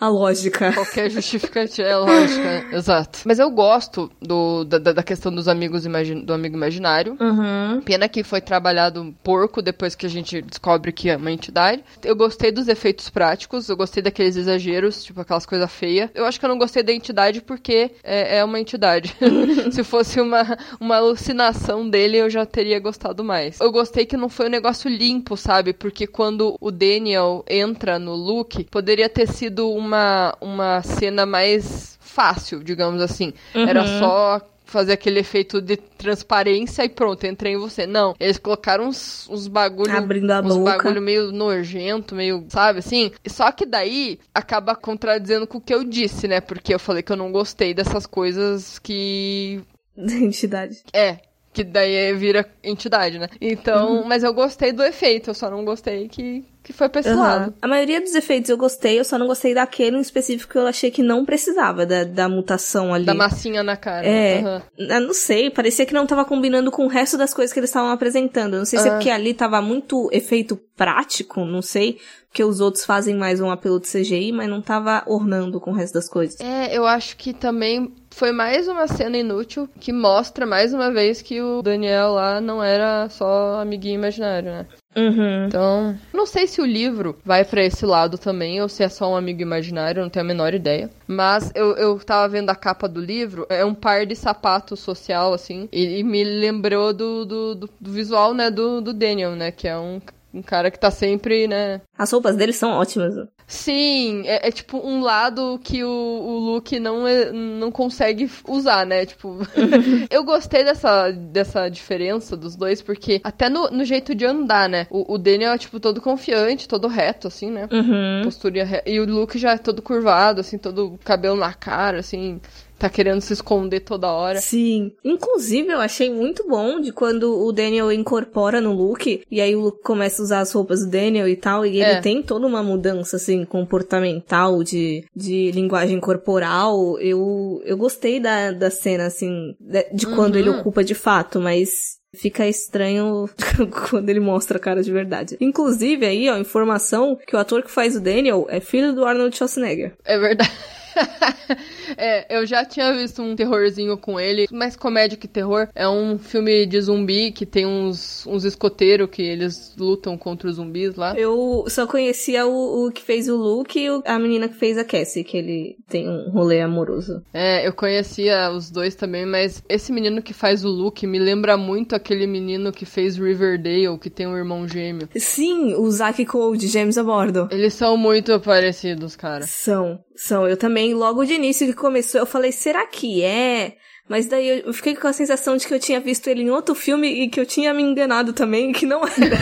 A 0.00 0.08
lógica. 0.08 0.72
Qualquer 0.72 1.10
justificativa. 1.10 1.88
É 1.88 1.96
lógico, 1.96 2.40
né? 2.42 2.68
Exato. 2.72 3.20
Mas 3.24 3.38
eu 3.38 3.50
gosto 3.50 4.10
do, 4.20 4.64
da, 4.64 4.78
da 4.78 5.02
questão 5.02 5.32
dos 5.34 5.48
amigos 5.48 5.86
imagi- 5.86 6.22
do 6.24 6.32
amigo 6.32 6.56
imaginário. 6.56 7.16
Uhum. 7.20 7.80
Pena 7.82 8.08
que 8.08 8.22
foi 8.22 8.40
trabalhado 8.40 9.00
um 9.00 9.12
porco 9.12 9.62
depois 9.62 9.94
que 9.94 10.04
a 10.06 10.08
gente 10.10 10.42
descobre 10.42 10.92
que 10.92 11.08
é 11.08 11.16
uma 11.16 11.30
entidade. 11.30 11.82
Eu 12.04 12.16
gostei 12.16 12.50
dos 12.52 12.68
efeitos 12.68 13.08
práticos, 13.08 13.68
eu 13.68 13.76
gostei 13.76 14.02
daqueles 14.02 14.36
exageros, 14.36 15.02
tipo 15.04 15.20
aquelas 15.20 15.46
coisas 15.46 15.70
feias. 15.70 15.83
Eu 16.14 16.24
acho 16.26 16.38
que 16.38 16.44
eu 16.44 16.48
não 16.48 16.58
gostei 16.58 16.82
da 16.82 16.92
entidade 16.92 17.40
porque 17.40 17.90
é, 18.02 18.38
é 18.38 18.44
uma 18.44 18.58
entidade. 18.60 19.14
Se 19.72 19.82
fosse 19.84 20.20
uma, 20.20 20.56
uma 20.80 20.96
alucinação 20.96 21.88
dele, 21.88 22.16
eu 22.18 22.30
já 22.30 22.44
teria 22.46 22.78
gostado 22.80 23.22
mais. 23.24 23.60
Eu 23.60 23.70
gostei 23.72 24.06
que 24.06 24.16
não 24.16 24.28
foi 24.28 24.46
um 24.46 24.50
negócio 24.50 24.88
limpo, 24.88 25.36
sabe? 25.36 25.72
Porque 25.72 26.06
quando 26.06 26.56
o 26.60 26.70
Daniel 26.70 27.44
entra 27.48 27.98
no 27.98 28.14
Luke, 28.14 28.64
poderia 28.64 29.08
ter 29.08 29.28
sido 29.28 29.70
uma, 29.70 30.36
uma 30.40 30.82
cena 30.82 31.24
mais 31.26 31.98
fácil, 32.00 32.62
digamos 32.62 33.00
assim. 33.02 33.32
Era 33.54 33.82
Uhum. 33.82 33.98
só 33.98 34.40
fazer 34.64 34.92
aquele 34.94 35.20
efeito 35.20 35.60
de 35.60 35.76
transparência 35.76 36.84
e 36.84 36.88
pronto, 36.88 37.26
entrei 37.26 37.52
em 37.54 37.58
você. 37.58 37.86
Não, 37.86 38.14
eles 38.18 38.38
colocaram 38.38 38.88
uns, 38.88 39.28
uns 39.28 39.46
bagulho, 39.46 39.96
Abrindo 39.96 40.30
a 40.30 40.40
uns 40.40 40.56
boca. 40.56 40.76
bagulho 40.76 41.02
meio 41.02 41.30
nojento, 41.32 42.14
meio, 42.14 42.44
sabe, 42.48 42.78
assim? 42.80 43.12
Só 43.26 43.52
que 43.52 43.66
daí 43.66 44.18
acaba 44.34 44.74
contradizendo 44.74 45.46
com 45.46 45.58
o 45.58 45.60
que 45.60 45.74
eu 45.74 45.84
disse, 45.84 46.26
né? 46.26 46.40
Porque 46.40 46.74
eu 46.74 46.78
falei 46.78 47.02
que 47.02 47.12
eu 47.12 47.16
não 47.16 47.30
gostei 47.30 47.74
dessas 47.74 48.06
coisas 48.06 48.78
que 48.78 49.60
Da 49.96 50.14
entidade. 50.14 50.82
é 50.92 51.18
que 51.52 51.62
daí 51.62 52.12
vira 52.14 52.44
entidade, 52.64 53.16
né? 53.16 53.28
Então, 53.40 54.02
mas 54.08 54.24
eu 54.24 54.34
gostei 54.34 54.72
do 54.72 54.82
efeito, 54.82 55.30
eu 55.30 55.34
só 55.34 55.48
não 55.48 55.64
gostei 55.64 56.08
que, 56.08 56.44
que 56.64 56.72
foi 56.72 56.88
pra 56.88 57.00
esse 57.00 57.10
Aham. 57.10 57.20
lado. 57.20 57.54
A 57.62 57.68
maioria 57.68 58.00
dos 58.00 58.14
efeitos 58.14 58.48
eu 58.50 58.56
gostei, 58.56 58.98
eu 58.98 59.04
só 59.04 59.18
não 59.18 59.26
gostei 59.26 59.54
daquele 59.54 59.96
em 59.98 60.00
específico 60.00 60.50
que 60.52 60.58
eu 60.58 60.66
achei 60.66 60.90
que 60.90 61.02
não 61.02 61.24
precisava 61.24 61.84
da, 61.86 62.02
da 62.04 62.28
mutação 62.28 62.92
ali. 62.92 63.04
Da 63.04 63.14
massinha 63.14 63.62
na 63.62 63.76
cara. 63.76 64.04
É. 64.06 64.40
Aham. 64.40 64.62
Eu 64.78 65.00
não 65.02 65.14
sei, 65.14 65.50
parecia 65.50 65.84
que 65.86 65.94
não 65.94 66.06
tava 66.06 66.24
combinando 66.24 66.70
com 66.72 66.86
o 66.86 66.88
resto 66.88 67.16
das 67.18 67.32
coisas 67.34 67.52
que 67.52 67.60
eles 67.60 67.70
estavam 67.70 67.90
apresentando. 67.90 68.54
Eu 68.54 68.58
não 68.60 68.66
sei 68.66 68.78
se 68.80 68.88
é 68.88 68.90
Ah. 68.90 68.94
porque 68.94 69.10
ali 69.10 69.34
tava 69.34 69.60
muito 69.62 70.08
efeito 70.10 70.58
prático, 70.76 71.44
não 71.44 71.62
sei, 71.62 71.98
porque 72.28 72.42
os 72.42 72.58
outros 72.60 72.84
fazem 72.84 73.14
mais 73.14 73.40
um 73.40 73.48
apelo 73.50 73.78
de 73.78 73.86
CGI, 73.86 74.32
mas 74.32 74.48
não 74.48 74.60
tava 74.60 75.04
ornando 75.06 75.60
com 75.60 75.70
o 75.70 75.74
resto 75.74 75.94
das 75.94 76.08
coisas. 76.08 76.40
É, 76.40 76.76
eu 76.76 76.84
acho 76.84 77.16
que 77.16 77.32
também 77.32 77.94
foi 78.10 78.32
mais 78.32 78.66
uma 78.66 78.88
cena 78.88 79.16
inútil 79.16 79.68
que 79.78 79.92
mostra 79.92 80.44
mais 80.44 80.72
uma 80.74 80.90
vez 80.92 81.22
que 81.22 81.40
o 81.40 81.62
Daniel 81.62 82.12
lá 82.12 82.40
não 82.40 82.62
era 82.62 83.08
só 83.08 83.60
amiguinho 83.60 83.94
imaginário, 83.96 84.50
né? 84.50 84.66
Uhum. 84.96 85.46
Então, 85.48 85.98
não 86.12 86.24
sei 86.24 86.46
se 86.46 86.60
o 86.60 86.64
livro 86.64 87.18
vai 87.24 87.44
pra 87.44 87.64
esse 87.64 87.84
lado 87.84 88.16
também 88.16 88.62
ou 88.62 88.68
se 88.68 88.82
é 88.84 88.88
só 88.88 89.10
um 89.10 89.16
amigo 89.16 89.42
imaginário, 89.42 90.00
não 90.02 90.08
tenho 90.08 90.24
a 90.24 90.28
menor 90.28 90.54
ideia. 90.54 90.88
Mas 91.06 91.50
eu, 91.54 91.72
eu 91.76 91.98
tava 91.98 92.28
vendo 92.28 92.50
a 92.50 92.54
capa 92.54 92.88
do 92.88 93.00
livro, 93.00 93.44
é 93.48 93.64
um 93.64 93.74
par 93.74 94.06
de 94.06 94.14
sapato 94.14 94.76
social, 94.76 95.34
assim, 95.34 95.68
e, 95.72 95.98
e 95.98 96.04
me 96.04 96.22
lembrou 96.22 96.92
do, 96.92 97.24
do, 97.24 97.54
do- 97.56 97.70
do 97.80 97.90
visual, 97.92 98.32
né, 98.34 98.50
do, 98.50 98.80
do 98.80 98.92
Daniel, 98.94 99.32
né, 99.34 99.50
que 99.50 99.66
é 99.66 99.76
um, 99.76 100.00
um 100.34 100.42
cara 100.42 100.70
que 100.70 100.78
tá 100.78 100.90
sempre, 100.90 101.46
né, 101.46 101.80
As 101.96 102.10
roupas 102.10 102.36
deles 102.36 102.56
são 102.56 102.70
ótimas. 102.72 103.14
Sim, 103.46 104.22
é, 104.26 104.48
é 104.48 104.50
tipo 104.50 104.78
um 104.78 105.02
lado 105.02 105.60
que 105.62 105.84
o, 105.84 105.88
o 105.88 106.38
Luke 106.38 106.80
não, 106.80 107.06
é- 107.06 107.30
não 107.30 107.70
consegue 107.70 108.28
usar, 108.48 108.86
né? 108.86 109.04
Tipo, 109.06 109.38
eu 110.10 110.24
gostei 110.24 110.64
dessa, 110.64 111.10
dessa 111.10 111.68
diferença 111.68 112.36
dos 112.36 112.56
dois, 112.56 112.80
porque 112.80 113.20
até 113.22 113.48
no, 113.48 113.70
no 113.70 113.84
jeito 113.84 114.14
de 114.14 114.24
andar, 114.24 114.68
né? 114.68 114.86
O, 114.90 115.14
o 115.14 115.18
Daniel 115.18 115.52
é, 115.52 115.58
tipo, 115.58 115.78
todo 115.78 116.00
confiante, 116.00 116.66
todo 116.66 116.88
reto, 116.88 117.28
assim, 117.28 117.50
né? 117.50 117.68
Uhum. 117.70 118.22
Postura 118.24 118.64
re... 118.64 118.82
E 118.86 118.98
o 118.98 119.04
Luke 119.04 119.38
já 119.38 119.52
é 119.52 119.58
todo 119.58 119.82
curvado, 119.82 120.40
assim, 120.40 120.56
todo 120.58 120.98
cabelo 121.04 121.36
na 121.36 121.52
cara, 121.52 121.98
assim, 122.00 122.40
tá 122.84 122.90
querendo 122.90 123.20
se 123.20 123.32
esconder 123.32 123.80
toda 123.80 124.10
hora. 124.12 124.40
Sim. 124.40 124.92
Inclusive, 125.04 125.70
eu 125.70 125.80
achei 125.80 126.10
muito 126.12 126.46
bom 126.48 126.80
de 126.80 126.92
quando 126.92 127.44
o 127.44 127.50
Daniel 127.52 127.90
incorpora 127.92 128.60
no 128.60 128.72
Luke, 128.72 129.22
e 129.30 129.40
aí 129.40 129.54
o 129.56 129.60
Luke 129.60 129.82
começa 129.82 130.20
a 130.20 130.24
usar 130.24 130.40
as 130.40 130.52
roupas 130.52 130.80
do 130.84 130.90
Daniel 130.90 131.28
e 131.28 131.36
tal, 131.36 131.64
e 131.64 131.70
ele 131.80 131.92
É. 131.92 132.00
tem 132.00 132.22
toda 132.22 132.46
uma 132.46 132.62
mudança, 132.62 133.16
assim, 133.16 133.44
comportamental, 133.44 134.62
de, 134.62 135.04
de 135.14 135.50
linguagem 135.52 135.98
corporal. 136.00 136.98
Eu, 137.00 137.62
eu 137.64 137.76
gostei 137.76 138.20
da, 138.20 138.52
da 138.52 138.70
cena, 138.70 139.06
assim, 139.06 139.54
de, 139.60 139.86
de 139.92 140.06
quando 140.06 140.34
Uhum. 140.34 140.40
ele 140.40 140.50
ocupa 140.50 140.82
de 140.84 140.94
fato, 140.94 141.40
mas 141.40 141.98
fica 142.14 142.46
estranho 142.46 143.28
quando 143.90 144.08
ele 144.08 144.20
mostra 144.20 144.56
a 144.58 144.60
cara 144.60 144.82
de 144.82 144.92
verdade. 144.92 145.36
Inclusive, 145.40 146.06
aí, 146.06 146.28
ó, 146.28 146.36
informação 146.38 147.16
que 147.26 147.34
o 147.34 147.38
ator 147.38 147.62
que 147.62 147.70
faz 147.70 147.96
o 147.96 148.00
Daniel 148.00 148.46
é 148.48 148.60
filho 148.60 148.92
do 148.94 149.04
Arnold 149.04 149.36
Schwarzenegger. 149.36 149.94
É 150.04 150.18
verdade. 150.18 150.52
é, 151.96 152.38
eu 152.38 152.46
já 152.46 152.64
tinha 152.64 152.92
visto 152.94 153.22
um 153.22 153.36
terrorzinho 153.36 153.96
com 153.96 154.18
ele, 154.18 154.46
mais 154.50 154.76
comédia 154.76 155.18
que 155.18 155.28
terror. 155.28 155.68
É 155.74 155.88
um 155.88 156.18
filme 156.18 156.66
de 156.66 156.80
zumbi 156.80 157.32
que 157.32 157.46
tem 157.46 157.66
uns, 157.66 158.26
uns 158.26 158.44
escoteiros 158.44 159.08
que 159.10 159.22
eles 159.22 159.74
lutam 159.76 160.16
contra 160.16 160.48
os 160.48 160.56
zumbis 160.56 160.94
lá. 160.94 161.14
Eu 161.16 161.64
só 161.68 161.86
conhecia 161.86 162.46
o, 162.46 162.86
o 162.86 162.92
que 162.92 163.02
fez 163.02 163.28
o 163.28 163.36
Luke 163.36 163.78
e 163.78 163.88
a 164.04 164.18
menina 164.18 164.48
que 164.48 164.54
fez 164.54 164.78
a 164.78 164.84
Cassie, 164.84 165.24
que 165.24 165.36
ele 165.36 165.76
tem 165.88 166.08
um 166.08 166.30
rolê 166.30 166.60
amoroso. 166.60 167.22
É, 167.32 167.66
eu 167.66 167.72
conhecia 167.72 168.50
os 168.50 168.70
dois 168.70 168.94
também, 168.94 169.26
mas 169.26 169.62
esse 169.68 169.92
menino 169.92 170.22
que 170.22 170.32
faz 170.32 170.64
o 170.64 170.68
Luke 170.68 171.06
me 171.06 171.18
lembra 171.18 171.56
muito 171.56 171.94
aquele 171.94 172.26
menino 172.26 172.72
que 172.72 172.84
fez 172.84 173.16
Riverdale, 173.16 173.98
que 173.98 174.10
tem 174.10 174.26
um 174.26 174.36
irmão 174.36 174.66
gêmeo. 174.66 175.08
Sim, 175.16 175.74
o 175.74 175.90
Zack 175.90 176.24
Code, 176.24 176.68
James 176.68 176.98
a 176.98 177.02
bordo. 177.02 177.48
Eles 177.50 177.74
são 177.74 177.96
muito 177.96 178.38
parecidos, 178.40 179.16
cara. 179.16 179.46
São, 179.46 180.00
são. 180.14 180.46
Eu 180.46 180.56
também, 180.56 180.94
logo 180.94 181.24
de 181.24 181.34
início 181.34 181.66
começou, 181.74 182.20
eu 182.20 182.26
falei, 182.26 182.52
será 182.52 182.86
que 182.86 183.22
é? 183.22 183.76
Mas 184.08 184.26
daí 184.26 184.46
eu- 184.48 184.66
eu 184.66 184.72
fiquei 184.74 184.94
com 184.94 185.06
a 185.08 185.12
sensação 185.12 185.56
de 185.56 185.66
que 185.66 185.72
eu 185.72 185.80
tinha 185.80 185.98
visto 186.00 186.28
ele 186.28 186.42
em 186.42 186.50
outro 186.50 186.74
filme 186.74 187.08
e 187.08 187.28
que 187.28 187.40
eu 187.40 187.46
tinha 187.46 187.72
me 187.72 187.82
enganado 187.82 188.32
também, 188.32 188.72
que 188.72 188.84
não 188.86 189.02
era. 189.06 189.38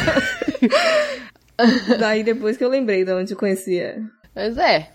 daí 1.99 2.23
depois 2.23 2.57
que 2.57 2.65
eu 2.65 2.69
lembrei 2.69 3.05
de 3.05 3.13
onde 3.13 3.33
eu 3.33 3.37
conhecia. 3.37 3.99
Mas 4.35 4.57
é, 4.57 4.89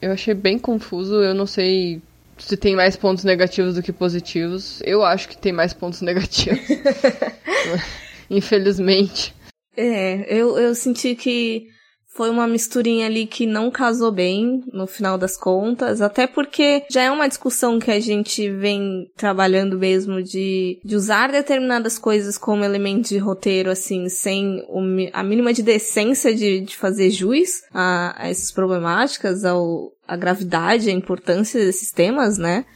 eu 0.00 0.12
achei 0.12 0.34
bem 0.34 0.58
confuso, 0.58 1.14
eu 1.22 1.34
não 1.34 1.46
sei 1.46 2.02
se 2.38 2.56
tem 2.56 2.74
mais 2.74 2.96
pontos 2.96 3.22
negativos 3.24 3.74
do 3.76 3.82
que 3.82 3.92
positivos. 3.92 4.80
Eu 4.84 5.04
acho 5.04 5.28
que 5.28 5.36
tem 5.36 5.52
mais 5.52 5.72
pontos 5.72 6.00
negativos. 6.02 6.58
Infelizmente. 8.28 9.34
É, 9.76 10.26
eu, 10.28 10.58
eu 10.58 10.74
senti 10.74 11.14
que 11.14 11.66
foi 12.14 12.28
uma 12.28 12.46
misturinha 12.46 13.06
ali 13.06 13.26
que 13.26 13.46
não 13.46 13.70
casou 13.70 14.12
bem 14.12 14.62
no 14.72 14.86
final 14.86 15.16
das 15.16 15.36
contas, 15.36 16.00
até 16.00 16.26
porque 16.26 16.84
já 16.90 17.02
é 17.02 17.10
uma 17.10 17.28
discussão 17.28 17.78
que 17.78 17.90
a 17.90 18.00
gente 18.00 18.50
vem 18.50 19.10
trabalhando 19.16 19.78
mesmo 19.78 20.22
de, 20.22 20.78
de 20.84 20.94
usar 20.94 21.32
determinadas 21.32 21.98
coisas 21.98 22.36
como 22.36 22.64
elemento 22.64 23.08
de 23.08 23.18
roteiro, 23.18 23.70
assim, 23.70 24.08
sem 24.08 24.62
o 24.68 24.82
a 25.12 25.22
mínima 25.22 25.52
de 25.52 25.62
decência 25.62 26.34
de, 26.34 26.60
de 26.60 26.76
fazer 26.76 27.08
juiz 27.10 27.62
a, 27.72 28.24
a 28.24 28.28
essas 28.28 28.50
problemáticas, 28.50 29.44
ao, 29.44 29.92
a 30.06 30.16
gravidade, 30.16 30.90
a 30.90 30.92
importância 30.92 31.64
desses 31.64 31.90
temas, 31.90 32.36
né? 32.36 32.66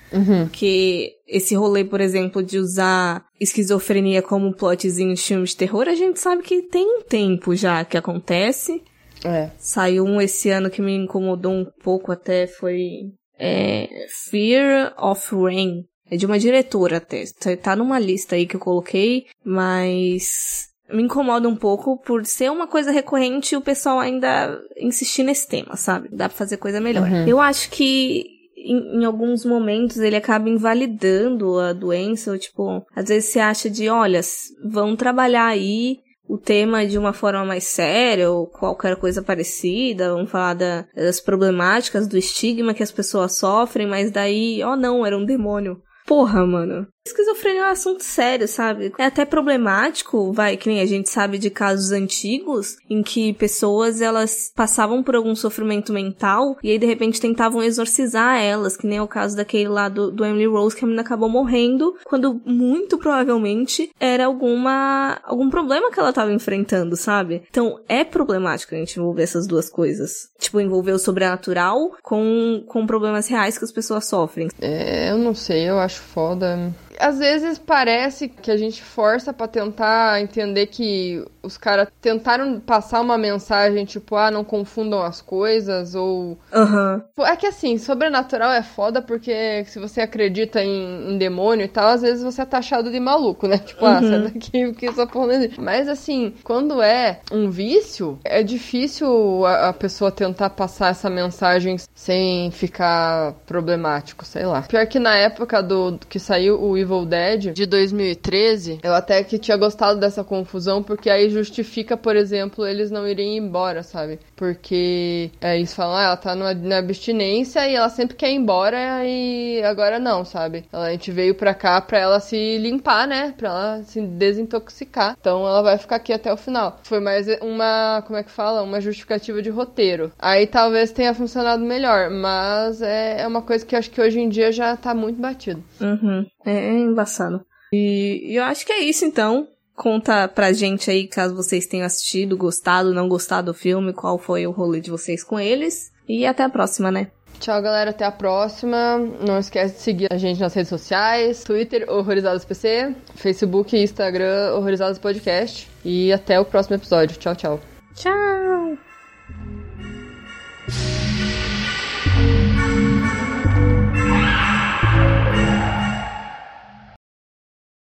Que 0.51 1.12
esse 1.27 1.55
rolê, 1.55 1.85
por 1.85 2.01
exemplo, 2.01 2.42
de 2.42 2.59
usar 2.59 3.27
esquizofrenia 3.38 4.22
como 4.22 4.46
um 4.46 4.53
plotzinho 4.53 5.14
de 5.14 5.20
filme 5.20 5.44
de 5.44 5.57
terror, 5.57 5.88
a 5.88 5.94
gente 5.94 6.20
sabe 6.20 6.42
que 6.42 6.62
tem 6.62 6.87
um 6.87 7.03
tempo 7.03 7.55
já 7.55 7.85
que 7.85 7.99
acontece. 7.99 8.83
É. 9.24 9.50
Saiu 9.59 10.05
um 10.05 10.20
esse 10.20 10.50
ano 10.50 10.70
que 10.70 10.83
me 10.83 10.94
incomodou 10.94 11.52
um 11.52 11.66
pouco 11.83 12.12
até, 12.12 12.46
foi 12.46 13.12
é, 13.38 14.07
Fear 14.31 14.94
of 14.98 15.35
Rain. 15.35 15.85
É 16.11 16.16
de 16.16 16.24
uma 16.24 16.38
diretora 16.38 16.98
até. 16.98 17.24
Tá 17.61 17.74
numa 17.74 17.98
lista 17.98 18.37
aí 18.37 18.46
que 18.46 18.55
eu 18.55 18.61
coloquei, 18.61 19.26
mas 19.44 20.68
me 20.88 21.02
incomoda 21.02 21.48
um 21.48 21.57
pouco 21.57 22.00
por 22.00 22.24
ser 22.24 22.50
uma 22.50 22.66
coisa 22.66 22.92
recorrente 22.92 23.55
e 23.55 23.59
o 23.59 23.61
pessoal 23.61 23.98
ainda 23.98 24.57
insistir 24.79 25.24
nesse 25.24 25.48
tema, 25.48 25.76
sabe? 25.76 26.09
Dá 26.12 26.29
pra 26.29 26.38
fazer 26.38 26.59
coisa 26.59 26.81
melhor. 26.81 27.09
Uhum. 27.11 27.26
Eu 27.26 27.40
acho 27.40 27.70
que 27.70 28.24
em, 28.57 29.00
em, 29.00 29.05
alguns 29.05 29.44
momentos 29.44 29.98
ele 29.98 30.16
acaba 30.16 30.48
invalidando 30.48 31.59
a 31.59 31.72
doença, 31.72 32.31
ou 32.31 32.38
tipo, 32.38 32.85
às 32.94 33.09
vezes 33.09 33.31
você 33.31 33.40
acha 33.40 33.68
de, 33.68 33.88
olha, 33.88 34.20
vão 34.64 34.94
trabalhar 34.94 35.46
aí 35.46 35.98
o 36.29 36.37
tema 36.37 36.87
de 36.87 36.99
uma 36.99 37.12
forma 37.12 37.45
mais 37.45 37.65
séria 37.65 38.31
ou 38.31 38.47
qualquer 38.47 38.97
coisa 38.97 39.23
parecida, 39.23 40.12
vamos 40.12 40.31
falar 40.31 40.55
da, 40.55 40.87
das 40.95 41.21
problemáticas, 41.21 42.07
do 42.07 42.19
estigma 42.19 42.75
que 42.75 42.83
as 42.83 42.91
pessoas 42.91 43.39
sofrem, 43.39 43.87
mas 43.87 44.11
daí, 44.11 44.62
oh 44.65 44.77
não, 44.77 45.05
era 45.07 45.17
um 45.17 45.25
demônio. 45.25 45.81
Porra, 46.07 46.47
mano. 46.47 46.87
Esquizofrenia 47.07 47.62
é 47.62 47.64
um 47.66 47.71
assunto 47.71 48.03
sério, 48.03 48.49
sabe? 48.49 48.92
É 48.99 49.05
até 49.05 49.25
problemático, 49.25 50.33
vai, 50.33 50.57
que 50.57 50.69
nem 50.69 50.81
a 50.81 50.87
gente 50.87 51.09
sabe 51.09 51.38
de 51.38 51.51
casos 51.51 51.92
antigos 51.92 52.77
em 52.90 53.01
que 53.03 53.33
pessoas 53.35 54.01
elas 54.01 54.51
passavam 54.55 55.03
por 55.03 55.14
algum 55.14 55.35
sofrimento 55.37 55.92
mental 55.92 56.57
e 56.64 56.71
aí 56.73 56.79
de 56.79 56.87
repente 56.87 57.21
tentavam 57.21 57.62
exorcizar 57.62 58.40
elas, 58.40 58.77
que 58.77 58.88
nem 58.88 58.99
é 58.99 59.03
o 59.03 59.07
caso 59.07 59.37
daquele 59.37 59.69
lá 59.69 59.88
do, 59.88 60.11
do 60.11 60.25
Emily 60.25 60.47
Rose 60.47 60.75
que 60.75 60.85
a 60.85 60.87
menina 60.87 61.03
acabou 61.03 61.29
morrendo, 61.29 61.95
quando 62.05 62.40
muito 62.45 62.99
provavelmente 62.99 63.90
era 64.01 64.27
alguma 64.27 65.21
algum 65.23 65.49
problema 65.49 65.92
que 65.92 66.01
ela 66.01 66.12
tava 66.12 66.33
enfrentando, 66.33 66.97
sabe? 66.97 67.42
Então 67.49 67.81
é 67.88 68.03
problemático 68.03 68.75
a 68.75 68.79
gente 68.79 68.99
envolver 68.99 69.23
essas 69.23 69.47
duas 69.47 69.71
coisas. 69.71 70.29
Tipo, 70.40 70.61
envolver 70.61 70.92
o 70.92 70.99
sobrenatural 70.99 71.92
com, 72.03 72.64
com 72.66 72.87
problemas 72.87 73.29
reais 73.29 73.57
que 73.57 73.64
as 73.64 73.73
pessoas 73.73 74.07
sofrem. 74.07 74.49
É, 74.61 75.11
eu 75.11 75.19
não 75.19 75.35
sei, 75.35 75.69
eu 75.69 75.79
acho 75.79 75.95
foda 75.98 76.72
às 76.98 77.18
vezes 77.18 77.59
parece 77.59 78.28
que 78.28 78.50
a 78.50 78.56
gente 78.56 78.82
força 78.82 79.32
para 79.32 79.48
tentar 79.48 80.20
entender 80.20 80.66
que 80.66 81.24
os 81.42 81.56
caras 81.56 81.88
tentaram 82.00 82.59
passar 82.59 83.00
uma 83.00 83.16
mensagem 83.16 83.85
tipo, 83.85 84.16
ah, 84.16 84.30
não 84.30 84.44
confundam 84.44 85.02
as 85.02 85.22
coisas, 85.22 85.94
ou. 85.94 86.38
Uhum. 86.52 87.24
É 87.24 87.37
que 87.37 87.46
assim, 87.46 87.78
sobrenatural 87.78 88.52
é 88.52 88.62
foda 88.62 89.00
porque 89.00 89.64
se 89.66 89.78
você 89.78 90.00
acredita 90.00 90.62
em, 90.62 91.12
em 91.12 91.18
demônio 91.18 91.64
e 91.64 91.68
tal, 91.68 91.88
às 91.88 92.02
vezes 92.02 92.22
você 92.22 92.42
é 92.42 92.44
taxado 92.44 92.90
de 92.90 92.98
maluco, 92.98 93.46
né? 93.46 93.59
Tipo, 93.59 93.85
uhum. 93.85 93.92
ah, 93.92 94.00
sai 94.00 94.22
daqui 94.22 94.72
que 94.72 94.87
essa 94.87 95.06
porra 95.06 95.26
não 95.28 95.35
existe. 95.35 95.61
Mas 95.61 95.88
assim, 95.88 96.35
quando 96.42 96.82
é 96.82 97.20
um 97.30 97.50
vício, 97.50 98.18
é 98.24 98.42
difícil 98.42 99.44
a, 99.46 99.68
a 99.68 99.72
pessoa 99.72 100.11
tentar 100.11 100.50
passar 100.50 100.90
essa 100.90 101.09
mensagem 101.09 101.76
sem 101.94 102.50
ficar 102.50 103.35
problemático, 103.46 104.24
sei 104.24 104.46
lá. 104.46 104.62
Pior 104.62 104.87
que 104.87 104.98
na 104.98 105.16
época 105.16 105.62
do 105.62 105.98
que 106.09 106.18
saiu 106.18 106.61
o 106.61 106.76
Evil 106.87 107.05
Dead 107.05 107.53
de 107.53 107.66
2013, 107.66 108.79
eu 108.83 108.94
até 108.94 109.22
que 109.25 109.38
tinha 109.38 109.57
gostado 109.57 109.99
dessa 109.99 110.22
confusão, 110.22 110.83
porque 110.83 111.11
aí 111.11 111.29
justifica, 111.29 111.96
por 111.96 112.14
exemplo, 112.14 112.64
eles 112.64 112.90
não 112.90 113.07
irem 113.07 113.37
embora, 113.37 113.83
sabe? 113.83 114.20
Porque 114.37 115.31
é, 115.40 115.57
eles 115.57 115.75
falam, 115.75 115.96
ah, 115.96 116.05
ela 116.05 116.16
tá 116.16 116.35
numa, 116.35 116.55
na 116.55 116.79
abstinência 116.79 117.66
e 117.68 117.75
ela 117.75 117.88
sempre 117.88 118.16
quer 118.16 118.31
ir 118.31 118.37
embora 118.37 119.05
e 119.05 119.62
agora 119.64 119.99
não, 119.99 120.25
sabe? 120.25 120.64
Ela, 120.72 120.87
a 120.87 120.92
gente 120.92 121.11
veio 121.11 121.35
pra 121.35 121.55
cá 121.55 121.81
pra 121.81 121.99
ela 121.99 122.20
se 122.20 122.59
limpar, 122.59 123.09
né? 123.09 123.35
Pra 123.37 123.49
ela 123.49 123.83
se 123.83 124.01
desintoxicar. 124.01 125.16
Então 125.20 125.46
ela 125.46 125.62
vai 125.62 125.77
ficar 125.79 125.96
aqui 125.96 126.12
até 126.12 126.33
o 126.33 126.37
final. 126.37 126.79
Foi 126.85 127.01
mais 127.01 127.27
uma, 127.40 128.03
como 128.07 128.18
é 128.18 128.22
que 128.22 128.31
fala? 128.31 128.62
Uma 128.62 128.81
justificativa 128.81 129.42
de 129.42 129.51
roteiro. 129.51 130.12
Aí 130.18 130.46
talvez 130.46 130.92
tenha 130.92 131.14
funcionado 131.14 131.64
melhor, 131.64 132.11
mas 132.11 132.81
é, 132.81 133.22
é 133.22 133.27
uma 133.27 133.42
coisa 133.42 133.66
que 133.66 133.75
acho 133.75 133.90
que 133.90 134.01
hoje 134.01 134.20
em 134.20 134.29
dia 134.29 134.53
já 134.53 134.77
tá 134.77 134.94
muito 134.94 135.20
batido. 135.20 135.62
Uhum. 135.81 136.27
É, 136.46 136.52
é 136.52 136.78
embaçado. 136.78 137.44
E, 137.72 138.32
e 138.32 138.37
eu 138.37 138.44
acho 138.44 138.64
que 138.64 138.72
é 138.72 138.80
isso 138.80 139.04
então. 139.04 139.48
Conta 139.74 140.26
pra 140.26 140.54
gente 140.54 140.90
aí, 140.90 141.06
caso 141.06 141.35
vocês 141.35 141.66
tenham 141.66 141.85
assistido, 141.85 142.37
gostado, 142.37 142.94
não 142.94 143.09
gostado 143.09 143.52
do 143.52 143.54
filme, 143.54 143.92
qual 143.92 144.16
foi 144.16 144.46
o 144.46 144.50
rolê 144.50 144.80
de 144.80 144.90
vocês 144.90 145.22
com 145.22 145.38
eles. 145.38 145.92
E 146.09 146.24
até 146.24 146.44
a 146.44 146.48
próxima, 146.48 146.90
né? 146.90 147.09
Tchau, 147.38 147.61
galera. 147.61 147.90
Até 147.90 148.04
a 148.04 148.12
próxima. 148.12 148.98
Não 148.98 149.38
esquece 149.38 149.74
de 149.74 149.80
seguir 149.80 150.09
a 150.11 150.16
gente 150.16 150.40
nas 150.40 150.54
redes 150.54 150.68
sociais: 150.70 151.44
Twitter, 151.44 151.85
Horrorizados 151.90 152.44
PC, 152.44 152.94
Facebook 153.14 153.76
e 153.76 153.82
Instagram, 153.82 154.54
Horrorizados 154.54 154.98
Podcast. 154.98 155.68
E 155.85 156.12
até 156.12 156.40
o 156.40 156.44
próximo 156.44 156.76
episódio. 156.76 157.16
Tchau, 157.18 157.37
tchau. 157.37 157.61
Tchau! 157.94 159.65